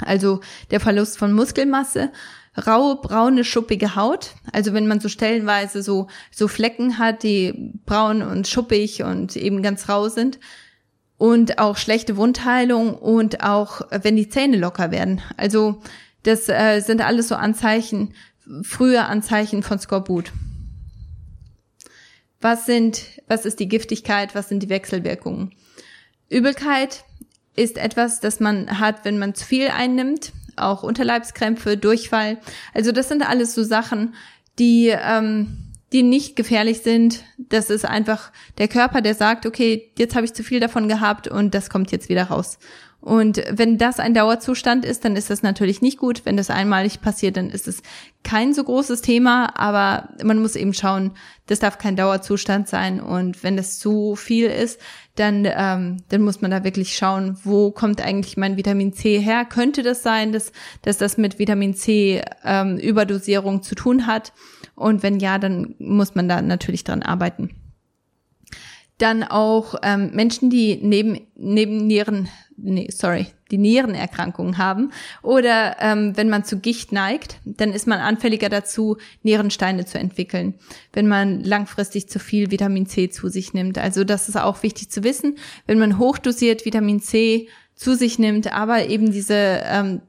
Also 0.00 0.40
der 0.70 0.80
Verlust 0.80 1.18
von 1.18 1.32
Muskelmasse, 1.32 2.10
raue, 2.56 2.96
braune, 2.96 3.44
schuppige 3.44 3.96
Haut. 3.96 4.30
Also 4.52 4.72
wenn 4.72 4.86
man 4.86 5.00
so 5.00 5.08
stellenweise 5.08 5.82
so, 5.82 6.08
so 6.30 6.48
Flecken 6.48 6.98
hat, 6.98 7.22
die 7.22 7.72
braun 7.86 8.22
und 8.22 8.46
schuppig 8.46 9.02
und 9.02 9.36
eben 9.36 9.62
ganz 9.62 9.88
rau 9.88 10.08
sind 10.08 10.38
und 11.16 11.58
auch 11.58 11.76
schlechte 11.76 12.16
Wundheilung 12.16 12.94
und 12.94 13.42
auch 13.42 13.82
wenn 13.90 14.16
die 14.16 14.28
Zähne 14.28 14.56
locker 14.56 14.90
werden. 14.90 15.20
Also 15.36 15.80
das 16.22 16.48
äh, 16.48 16.80
sind 16.80 17.00
alles 17.00 17.28
so 17.28 17.34
Anzeichen, 17.34 18.14
frühe 18.62 19.04
Anzeichen 19.04 19.62
von 19.62 19.78
Skorbut. 19.78 20.32
Was 22.40 22.66
sind, 22.66 23.20
was 23.26 23.46
ist 23.46 23.58
die 23.58 23.68
Giftigkeit, 23.68 24.34
was 24.34 24.48
sind 24.48 24.62
die 24.62 24.68
Wechselwirkungen? 24.68 25.54
Übelkeit 26.28 27.04
ist 27.56 27.78
etwas, 27.78 28.20
das 28.20 28.40
man 28.40 28.80
hat, 28.80 29.04
wenn 29.04 29.18
man 29.18 29.34
zu 29.34 29.44
viel 29.44 29.68
einnimmt, 29.68 30.32
auch 30.56 30.82
Unterleibskrämpfe, 30.82 31.76
Durchfall. 31.76 32.38
Also 32.72 32.92
das 32.92 33.08
sind 33.08 33.28
alles 33.28 33.54
so 33.54 33.62
Sachen, 33.62 34.14
die 34.58 34.88
ähm, 34.88 35.64
die 35.94 36.02
nicht 36.02 36.34
gefährlich 36.34 36.80
sind. 36.80 37.22
Das 37.38 37.70
ist 37.70 37.84
einfach 37.84 38.32
der 38.58 38.66
Körper, 38.66 39.00
der 39.00 39.14
sagt, 39.14 39.46
okay, 39.46 39.92
jetzt 39.96 40.16
habe 40.16 40.26
ich 40.26 40.34
zu 40.34 40.42
viel 40.42 40.58
davon 40.58 40.88
gehabt 40.88 41.28
und 41.28 41.54
das 41.54 41.70
kommt 41.70 41.92
jetzt 41.92 42.08
wieder 42.08 42.24
raus. 42.24 42.58
Und 43.00 43.44
wenn 43.50 43.78
das 43.78 44.00
ein 44.00 44.12
Dauerzustand 44.12 44.84
ist, 44.84 45.04
dann 45.04 45.14
ist 45.14 45.30
das 45.30 45.42
natürlich 45.42 45.82
nicht 45.82 45.98
gut. 45.98 46.22
Wenn 46.24 46.36
das 46.36 46.50
einmalig 46.50 47.00
passiert, 47.00 47.36
dann 47.36 47.50
ist 47.50 47.68
es 47.68 47.82
kein 48.24 48.54
so 48.54 48.64
großes 48.64 49.02
Thema, 49.02 49.56
aber 49.56 50.08
man 50.24 50.40
muss 50.40 50.56
eben 50.56 50.74
schauen, 50.74 51.12
das 51.46 51.60
darf 51.60 51.78
kein 51.78 51.96
Dauerzustand 51.96 52.66
sein. 52.66 53.00
Und 53.00 53.44
wenn 53.44 53.56
das 53.56 53.78
zu 53.78 54.16
viel 54.16 54.46
ist, 54.46 54.80
dann, 55.16 55.46
ähm, 55.46 55.98
dann 56.08 56.22
muss 56.22 56.40
man 56.40 56.50
da 56.50 56.64
wirklich 56.64 56.96
schauen, 56.96 57.38
wo 57.44 57.70
kommt 57.70 58.00
eigentlich 58.00 58.36
mein 58.36 58.56
Vitamin 58.56 58.92
C 58.92 59.20
her? 59.20 59.44
Könnte 59.44 59.82
das 59.82 60.02
sein, 60.02 60.32
dass, 60.32 60.52
dass 60.82 60.98
das 60.98 61.18
mit 61.18 61.38
Vitamin 61.38 61.74
C 61.74 62.22
ähm, 62.44 62.78
Überdosierung 62.78 63.62
zu 63.62 63.74
tun 63.74 64.06
hat? 64.06 64.32
Und 64.74 65.02
wenn 65.02 65.20
ja, 65.20 65.38
dann 65.38 65.76
muss 65.78 66.14
man 66.14 66.28
da 66.28 66.42
natürlich 66.42 66.82
dran 66.82 67.02
arbeiten. 67.02 67.50
Dann 68.98 69.24
auch 69.24 69.74
ähm, 69.82 70.10
Menschen, 70.14 70.50
die 70.50 70.78
neben, 70.82 71.26
neben 71.34 71.86
Nieren, 71.86 72.28
nee, 72.56 72.88
sorry, 72.90 73.26
die 73.50 73.58
Nierenerkrankungen 73.58 74.58
haben 74.58 74.92
oder 75.22 75.76
ähm, 75.80 76.16
wenn 76.16 76.28
man 76.28 76.44
zu 76.44 76.58
Gicht 76.58 76.92
neigt, 76.92 77.40
dann 77.44 77.72
ist 77.72 77.86
man 77.86 77.98
anfälliger 77.98 78.48
dazu, 78.48 78.96
Nierensteine 79.22 79.84
zu 79.84 79.98
entwickeln, 79.98 80.54
wenn 80.92 81.08
man 81.08 81.42
langfristig 81.42 82.08
zu 82.08 82.18
viel 82.18 82.50
Vitamin 82.50 82.86
C 82.86 83.10
zu 83.10 83.28
sich 83.28 83.52
nimmt. 83.52 83.78
Also 83.78 84.04
das 84.04 84.28
ist 84.28 84.36
auch 84.36 84.62
wichtig 84.62 84.90
zu 84.90 85.04
wissen, 85.04 85.38
wenn 85.66 85.78
man 85.78 85.98
hochdosiert 85.98 86.64
Vitamin 86.64 87.00
C 87.00 87.48
zu 87.74 87.96
sich 87.96 88.18
nimmt, 88.18 88.52
aber 88.52 88.86
eben 88.88 89.10
diese 89.10 89.60
ähm, 89.64 90.00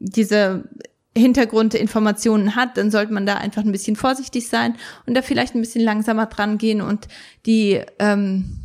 diese 0.00 0.68
Hintergrundinformationen 1.18 2.56
hat, 2.56 2.76
dann 2.76 2.90
sollte 2.90 3.12
man 3.12 3.26
da 3.26 3.34
einfach 3.34 3.64
ein 3.64 3.72
bisschen 3.72 3.96
vorsichtig 3.96 4.48
sein 4.48 4.76
und 5.06 5.14
da 5.14 5.22
vielleicht 5.22 5.54
ein 5.54 5.60
bisschen 5.60 5.84
langsamer 5.84 6.26
dran 6.26 6.58
gehen 6.58 6.80
und 6.80 7.08
die 7.46 7.80
ähm, 7.98 8.58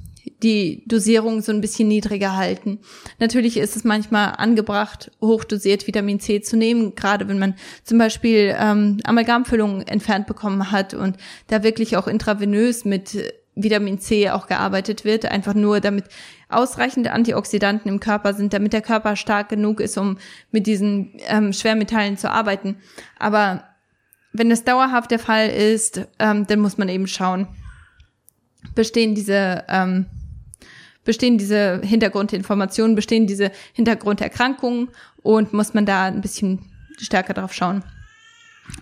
die 0.43 0.83
Dosierung 0.85 1.41
so 1.41 1.51
ein 1.51 1.61
bisschen 1.61 1.87
niedriger 1.87 2.35
halten. 2.35 2.79
Natürlich 3.19 3.57
ist 3.57 3.75
es 3.75 3.83
manchmal 3.83 4.33
angebracht, 4.37 5.11
hochdosiert 5.21 5.87
Vitamin 5.87 6.19
C 6.19 6.41
zu 6.41 6.57
nehmen, 6.57 6.95
gerade 6.95 7.27
wenn 7.27 7.39
man 7.39 7.55
zum 7.83 7.97
Beispiel 7.97 8.55
ähm, 8.59 8.99
Amalgamfüllungen 9.03 9.87
entfernt 9.87 10.27
bekommen 10.27 10.71
hat 10.71 10.93
und 10.93 11.17
da 11.47 11.63
wirklich 11.63 11.97
auch 11.97 12.07
intravenös 12.07 12.85
mit 12.85 13.33
Vitamin 13.55 13.99
C 13.99 14.29
auch 14.29 14.47
gearbeitet 14.47 15.05
wird, 15.05 15.25
einfach 15.25 15.53
nur 15.53 15.79
damit 15.79 16.05
ausreichend 16.55 17.07
Antioxidanten 17.07 17.89
im 17.89 17.99
Körper 17.99 18.33
sind, 18.33 18.53
damit 18.53 18.73
der 18.73 18.81
Körper 18.81 19.15
stark 19.15 19.49
genug 19.49 19.79
ist, 19.79 19.97
um 19.97 20.17
mit 20.51 20.67
diesen 20.67 21.13
ähm, 21.27 21.53
Schwermetallen 21.53 22.17
zu 22.17 22.29
arbeiten. 22.31 22.77
Aber 23.19 23.63
wenn 24.31 24.51
es 24.51 24.63
dauerhaft 24.63 25.11
der 25.11 25.19
Fall 25.19 25.49
ist, 25.49 26.07
ähm, 26.19 26.47
dann 26.47 26.59
muss 26.59 26.77
man 26.77 26.89
eben 26.89 27.07
schauen, 27.07 27.47
bestehen 28.75 29.15
diese 29.15 29.65
ähm, 29.67 30.07
bestehen 31.05 31.37
diese 31.37 31.81
Hintergrundinformationen, 31.83 32.95
bestehen 32.95 33.27
diese 33.27 33.51
Hintergrunderkrankungen 33.73 34.89
und 35.21 35.51
muss 35.51 35.73
man 35.73 35.85
da 35.85 36.05
ein 36.05 36.21
bisschen 36.21 36.59
stärker 36.97 37.33
drauf 37.33 37.53
schauen 37.53 37.83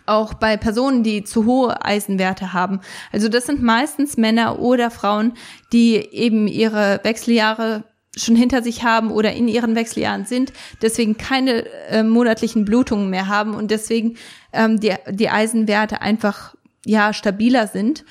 auch 0.06 0.34
bei 0.34 0.58
Personen, 0.58 1.04
die 1.04 1.24
zu 1.24 1.46
hohe 1.46 1.84
Eisenwerte 1.84 2.54
haben. 2.54 2.82
Also 3.12 3.30
das 3.30 3.46
sind 3.46 3.62
meistens 3.62 4.18
Männer 4.18 4.60
oder 4.60 4.92
Frauen, 4.92 5.34
die 5.74 5.96
eben 5.96 6.48
ihre 6.48 7.00
Wechseljahre 7.04 7.84
schon 8.16 8.36
hinter 8.36 8.62
sich 8.62 8.84
haben 8.84 9.10
oder 9.12 9.34
in 9.34 9.48
ihren 9.48 9.76
Wechseljahren 9.76 10.26
sind, 10.26 10.52
deswegen 10.82 11.18
keine 11.18 11.66
äh, 11.88 12.04
monatlichen 12.04 12.66
Blutungen 12.66 13.10
mehr 13.10 13.28
haben 13.28 13.54
und 13.54 13.72
deswegen 13.72 14.18
ähm, 14.52 14.80
die, 14.80 14.94
die 15.10 15.30
Eisenwerte 15.30 16.02
einfach 16.02 16.56
ja 16.86 17.14
stabiler 17.14 17.68
sind. 17.68 18.04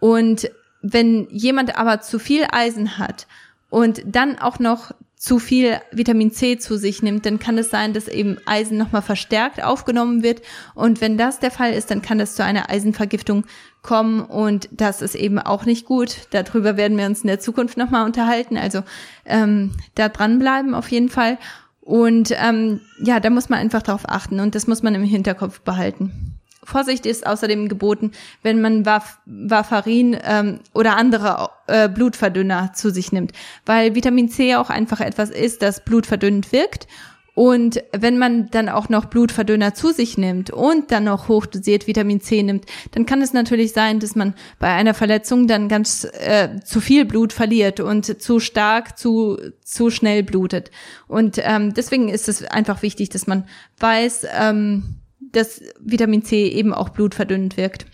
Und 0.00 0.50
wenn 0.80 1.28
jemand 1.30 1.78
aber 1.78 2.00
zu 2.00 2.18
viel 2.18 2.46
Eisen 2.50 2.98
hat 2.98 3.26
und 3.68 4.02
dann 4.06 4.38
auch 4.38 4.58
noch 4.58 4.92
zu 5.22 5.38
viel 5.38 5.80
Vitamin 5.92 6.32
C 6.32 6.58
zu 6.58 6.76
sich 6.76 7.00
nimmt, 7.00 7.26
dann 7.26 7.38
kann 7.38 7.56
es 7.56 7.70
sein, 7.70 7.92
dass 7.92 8.08
eben 8.08 8.38
Eisen 8.44 8.76
nochmal 8.76 9.02
verstärkt 9.02 9.62
aufgenommen 9.62 10.24
wird. 10.24 10.42
Und 10.74 11.00
wenn 11.00 11.16
das 11.16 11.38
der 11.38 11.52
Fall 11.52 11.74
ist, 11.74 11.92
dann 11.92 12.02
kann 12.02 12.18
es 12.18 12.34
zu 12.34 12.42
einer 12.42 12.70
Eisenvergiftung 12.70 13.44
kommen 13.82 14.20
und 14.20 14.68
das 14.72 15.00
ist 15.00 15.14
eben 15.14 15.38
auch 15.38 15.64
nicht 15.64 15.86
gut. 15.86 16.26
Darüber 16.30 16.76
werden 16.76 16.98
wir 16.98 17.06
uns 17.06 17.20
in 17.20 17.28
der 17.28 17.38
Zukunft 17.38 17.76
nochmal 17.76 18.04
unterhalten. 18.04 18.56
Also 18.56 18.82
ähm, 19.24 19.70
da 19.94 20.08
dranbleiben 20.08 20.74
auf 20.74 20.88
jeden 20.90 21.08
Fall. 21.08 21.38
Und 21.80 22.32
ähm, 22.36 22.80
ja, 23.00 23.20
da 23.20 23.30
muss 23.30 23.48
man 23.48 23.60
einfach 23.60 23.82
darauf 23.82 24.08
achten 24.08 24.40
und 24.40 24.56
das 24.56 24.66
muss 24.66 24.82
man 24.82 24.96
im 24.96 25.04
Hinterkopf 25.04 25.60
behalten. 25.60 26.40
Vorsicht 26.64 27.06
ist 27.06 27.26
außerdem 27.26 27.68
geboten, 27.68 28.12
wenn 28.42 28.60
man 28.60 28.86
Warf 28.86 29.18
Warfarin 29.26 30.16
ähm, 30.24 30.60
oder 30.74 30.96
andere 30.96 31.50
äh, 31.66 31.88
Blutverdünner 31.88 32.72
zu 32.74 32.90
sich 32.90 33.12
nimmt, 33.12 33.32
weil 33.66 33.94
Vitamin 33.94 34.28
C 34.28 34.54
auch 34.54 34.70
einfach 34.70 35.00
etwas 35.00 35.30
ist, 35.30 35.62
das 35.62 35.84
blutverdünnend 35.84 36.52
wirkt. 36.52 36.86
Und 37.34 37.82
wenn 37.92 38.18
man 38.18 38.50
dann 38.50 38.68
auch 38.68 38.90
noch 38.90 39.06
Blutverdünner 39.06 39.72
zu 39.72 39.90
sich 39.90 40.18
nimmt 40.18 40.50
und 40.50 40.90
dann 40.92 41.04
noch 41.04 41.28
hochdosiert 41.28 41.86
Vitamin 41.86 42.20
C 42.20 42.42
nimmt, 42.42 42.66
dann 42.90 43.06
kann 43.06 43.22
es 43.22 43.32
natürlich 43.32 43.72
sein, 43.72 44.00
dass 44.00 44.14
man 44.14 44.34
bei 44.58 44.68
einer 44.68 44.92
Verletzung 44.92 45.46
dann 45.46 45.68
ganz 45.68 46.04
äh, 46.04 46.60
zu 46.62 46.82
viel 46.82 47.06
Blut 47.06 47.32
verliert 47.32 47.80
und 47.80 48.20
zu 48.20 48.38
stark, 48.38 48.98
zu, 48.98 49.38
zu 49.64 49.88
schnell 49.88 50.22
blutet. 50.22 50.70
Und 51.08 51.38
ähm, 51.42 51.72
deswegen 51.72 52.10
ist 52.10 52.28
es 52.28 52.44
einfach 52.44 52.82
wichtig, 52.82 53.08
dass 53.08 53.26
man 53.26 53.46
weiß, 53.78 54.26
ähm, 54.38 54.96
dass 55.32 55.62
Vitamin 55.80 56.24
C 56.24 56.48
eben 56.48 56.72
auch 56.72 56.90
blutverdünnend 56.90 57.56
wirkt. 57.56 57.86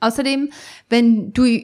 Außerdem, 0.00 0.50
wenn 0.88 1.32
du 1.32 1.62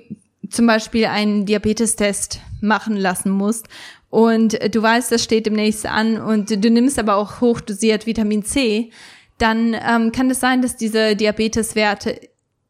zum 0.48 0.66
Beispiel 0.66 1.06
einen 1.06 1.46
Diabetestest 1.46 2.40
machen 2.60 2.96
lassen 2.96 3.30
musst 3.30 3.68
und 4.10 4.58
du 4.74 4.82
weißt, 4.82 5.12
das 5.12 5.24
steht 5.24 5.46
demnächst 5.46 5.86
an 5.86 6.20
und 6.20 6.50
du 6.50 6.70
nimmst 6.70 6.98
aber 6.98 7.16
auch 7.16 7.40
hochdosiert 7.40 8.06
Vitamin 8.06 8.44
C, 8.44 8.90
dann 9.38 9.74
ähm, 9.74 10.12
kann 10.12 10.30
es 10.30 10.40
sein, 10.40 10.62
dass 10.62 10.76
diese 10.76 11.16
Diabeteswerte 11.16 12.20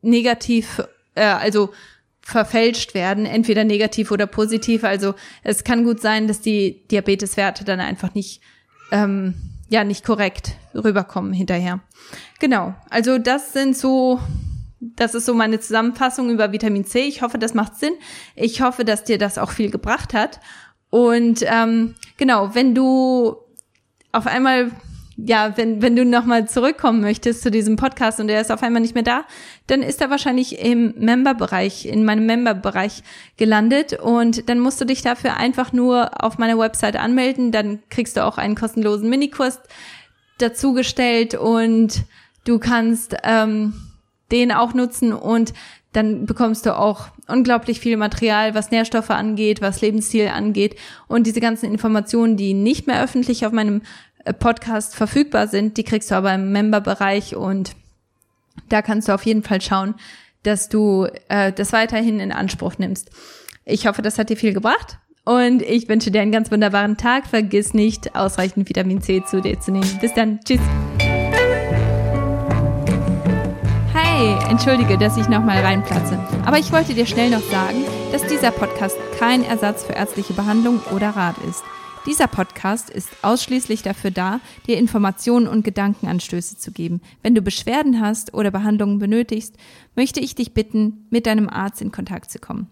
negativ, 0.01 0.83
äh, 1.15 1.23
also 1.23 1.71
verfälscht 2.21 2.95
werden, 2.95 3.27
entweder 3.27 3.65
negativ 3.65 4.11
oder 4.11 4.27
positiv. 4.27 4.85
Also 4.85 5.15
es 5.43 5.65
kann 5.65 5.85
gut 5.85 6.01
sein, 6.01 6.29
dass 6.29 6.41
die 6.41 6.87
Diabeteswerte 6.89 7.65
dann 7.65 7.81
einfach 7.81 8.15
nicht 8.15 8.41
ähm, 8.93 9.35
ja 9.73 9.85
nicht 9.85 10.05
korrekt 10.05 10.53
rüberkommen 10.75 11.33
hinterher. 11.33 11.81
Genau. 12.39 12.75
Also 12.91 13.19
das 13.19 13.53
sind 13.53 13.77
so 13.77 14.21
das 14.81 15.15
ist 15.15 15.27
so 15.27 15.35
meine 15.35 15.61
Zusammenfassung 15.61 16.29
über 16.31 16.53
Vitamin 16.53 16.85
C. 16.85 17.03
Ich 17.03 17.23
hoffe, 17.23 17.39
das 17.39 17.55
macht 17.55 17.77
Sinn. 17.77 17.93
Ich 18.35 18.61
hoffe, 18.63 18.85
dass 18.85 19.05
dir 19.05 19.17
das 19.17 19.39
auch 19.39 19.51
viel 19.51 19.71
gebracht 19.71 20.13
hat. 20.13 20.41
Und 20.91 21.45
ähm, 21.47 21.95
genau, 22.17 22.55
wenn 22.55 22.75
du 22.75 23.37
auf 24.11 24.27
einmal 24.27 24.73
ja, 25.17 25.57
wenn, 25.57 25.83
wenn 25.83 25.97
du 25.97 26.05
nochmal 26.05 26.49
zurückkommen 26.49 27.01
möchtest 27.01 27.43
zu 27.43 27.51
diesem 27.51 27.77
Podcast 27.77 28.21
und 28.21 28.29
der 28.29 28.41
ist 28.41 28.51
auf 28.51 28.63
einmal 28.63 28.83
nicht 28.83 28.95
mehr 28.95 29.03
da, 29.03 29.25
dann 29.67 29.83
ist 29.83 30.01
er 30.01 30.11
wahrscheinlich 30.11 30.59
im 30.59 30.95
Member-Bereich, 30.97 31.87
in 31.87 32.05
meinem 32.05 32.27
Member-Bereich 32.27 33.03
gelandet. 33.37 33.99
Und 34.01 34.49
dann 34.49 34.59
musst 34.59 34.81
du 34.81 34.85
dich 34.85 35.03
dafür 35.03 35.37
einfach 35.37 35.73
nur 35.73 36.23
auf 36.25 36.39
meiner 36.39 36.59
Website 36.59 36.97
anmelden, 36.97 37.53
dann 37.53 37.81
kriegst 37.91 38.17
du 38.17 38.25
auch 38.25 38.39
einen 38.39 38.55
kostenlosen 38.55 39.09
Minikurs 39.09 39.61
dazugestellt 40.39 41.35
und 41.35 42.05
du 42.45 42.59
kannst 42.59 43.17
ähm, 43.23 43.75
den 44.31 44.53
auch 44.53 44.75
nutzen. 44.75 45.13
Und 45.13 45.53
dann 45.93 46.25
bekommst 46.25 46.65
du 46.65 46.77
auch 46.77 47.09
unglaublich 47.29 47.81
viel 47.81 47.97
Material, 47.97 48.55
was 48.55 48.71
Nährstoffe 48.71 49.11
angeht, 49.11 49.61
was 49.61 49.83
Lebensstil 49.83 50.29
angeht. 50.29 50.77
Und 51.07 51.27
diese 51.27 51.41
ganzen 51.41 51.67
Informationen, 51.67 52.37
die 52.37 52.55
nicht 52.55 52.87
mehr 52.87 53.03
öffentlich 53.03 53.45
auf 53.45 53.53
meinem 53.53 53.83
Podcast 54.39 54.95
verfügbar 54.95 55.49
sind, 55.49 55.77
die 55.77 55.85
kriegst 55.85 56.11
du 56.11 56.15
aber 56.15 56.35
im 56.35 56.53
Member-Bereich 56.53 57.37
und 57.37 57.75
da 58.69 58.83
kannst 58.83 59.09
du 59.09 59.15
auf 59.15 59.25
jeden 59.25 59.43
Fall 59.43 59.61
schauen, 59.61 59.95
dass 60.43 60.69
du 60.69 61.07
äh, 61.29 61.53
das 61.53 61.73
weiterhin 61.73 62.21
in 62.21 62.33
Anspruch 62.33 62.79
nimmst. 62.79 63.11
Ich 63.65 63.87
hoffe, 63.87 64.03
das 64.03 64.19
hat 64.19 64.31
dir 64.31 64.37
viel 64.37 64.53
gebracht 64.53 64.99
und 65.25 65.63
ich 65.63 65.89
wünsche 65.89 66.11
dir 66.11 66.21
einen 66.21 66.33
ganz 66.33 66.51
wunderbaren 66.51 66.97
Tag. 66.97 67.27
Vergiss 67.27 67.75
nicht, 67.75 68.17
ausreichend 68.17 68.69
Vitamin 68.69 69.03
C 69.03 69.23
zu 69.25 69.41
dir 69.41 69.61
zu 69.61 69.71
nehmen. 69.71 69.99
Bis 70.01 70.15
dann. 70.15 70.41
Tschüss. 70.45 70.61
Hey, 73.95 74.37
entschuldige, 74.51 74.99
dass 74.99 75.17
ich 75.17 75.29
nochmal 75.29 75.59
reinplatze. 75.59 76.19
Aber 76.45 76.59
ich 76.59 76.73
wollte 76.73 76.95
dir 76.95 77.07
schnell 77.07 77.31
noch 77.31 77.43
sagen, 77.51 77.85
dass 78.11 78.27
dieser 78.27 78.51
Podcast 78.51 78.97
kein 79.19 79.45
Ersatz 79.45 79.85
für 79.85 79.93
ärztliche 79.93 80.33
Behandlung 80.33 80.81
oder 80.93 81.11
Rat 81.11 81.37
ist. 81.49 81.63
Dieser 82.05 82.27
Podcast 82.27 82.91
ist 82.91 83.09
ausschließlich 83.23 83.83
dafür 83.83 84.11
da, 84.11 84.41
dir 84.67 84.77
Informationen 84.77 85.47
und 85.47 85.63
Gedankenanstöße 85.63 86.59
zu 86.59 86.73
geben. 86.73 87.01
Wenn 87.23 87.37
du 87.37 87.43
Beschwerden 87.43 88.01
hast 88.01 88.35
oder 88.35 88.51
Behandlungen 88.51 88.99
benötigst, 88.99 89.57
möchte 89.95 90.19
ich 90.19 90.35
dich 90.35 90.53
bitten, 90.53 91.07
mit 91.11 91.27
deinem 91.27 91.49
Arzt 91.49 91.81
in 91.81 91.93
Kontakt 91.93 92.33
zu 92.33 92.41
kommen. 92.41 92.69